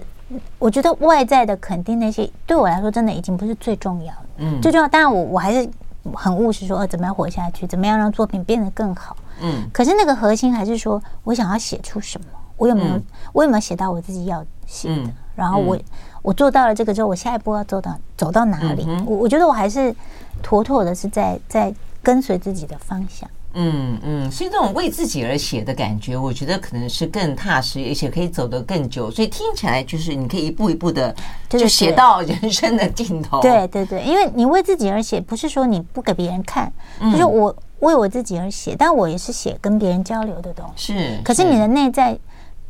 [0.60, 4.88] 我觉得外在的肯定那些，对我来说真的已经不是最重要的，嗯，最重要。
[4.88, 5.68] 当然，我我还是
[6.14, 9.18] 很务实，说怎么样活下去，怎么样让作品变得更好。
[9.42, 12.28] 嗯，可是那个核心还是说，我想要写出什么？
[12.58, 12.96] 我有没有？
[12.96, 14.96] 嗯、我有没有写到我自己要写的？
[14.96, 15.84] 嗯、然后我、嗯、
[16.22, 18.88] 我做到了这个之后，我下一步要走到走到哪里？
[19.06, 19.94] 我、我觉得我还是
[20.42, 23.30] 妥妥的是在在跟随自己的方向。
[23.58, 29.10] 嗯嗯，所以这种为自己而写的感觉，我觉得可能是更踏实，而且可以走得更久。
[29.10, 31.16] 所以听起来就是你可以一步一步的
[31.48, 33.42] 就写到人生的尽头。
[33.42, 40.94] 对对对，因为你为自己而写，不是说你不给别人看，嗯、就是我为我自己而写，但我也是写跟别人交流的东西。
[40.94, 42.18] 是，可是你的内在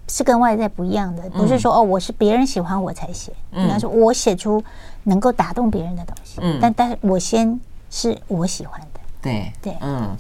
[0.08, 4.64] 是跟外在不一样的，不是说哦，我是别人喜欢我才写，应该说我写出
[5.03, 6.39] 能够打动别人的东西。
[6.41, 8.99] 嗯，但但是我先是我喜欢的。
[9.22, 10.16] 对对，嗯。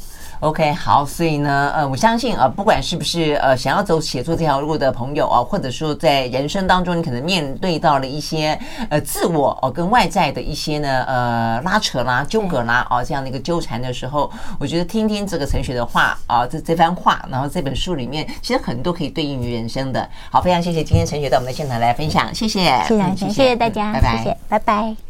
[0.45, 8.55] OK，好，所以呢，呃，我相信，呃，不管是不是呃想要走写作这条路的朋友啊，或者说在人生当中你可能面对到了一些
[8.91, 20.07] 呃自我哦跟外在的一些呢呃拉扯啦、纠葛啦啊这样的一个纠缠的时候，我觉得听听这个陈雪的话啊，这这番话，然后这本书里面其实很多可以对应于人生的。
[20.29, 25.05] 好，非常谢谢今天陈雪到我们的现场来分享，谢谢，谢谢，谢谢大家，拜拜，谢谢，拜拜。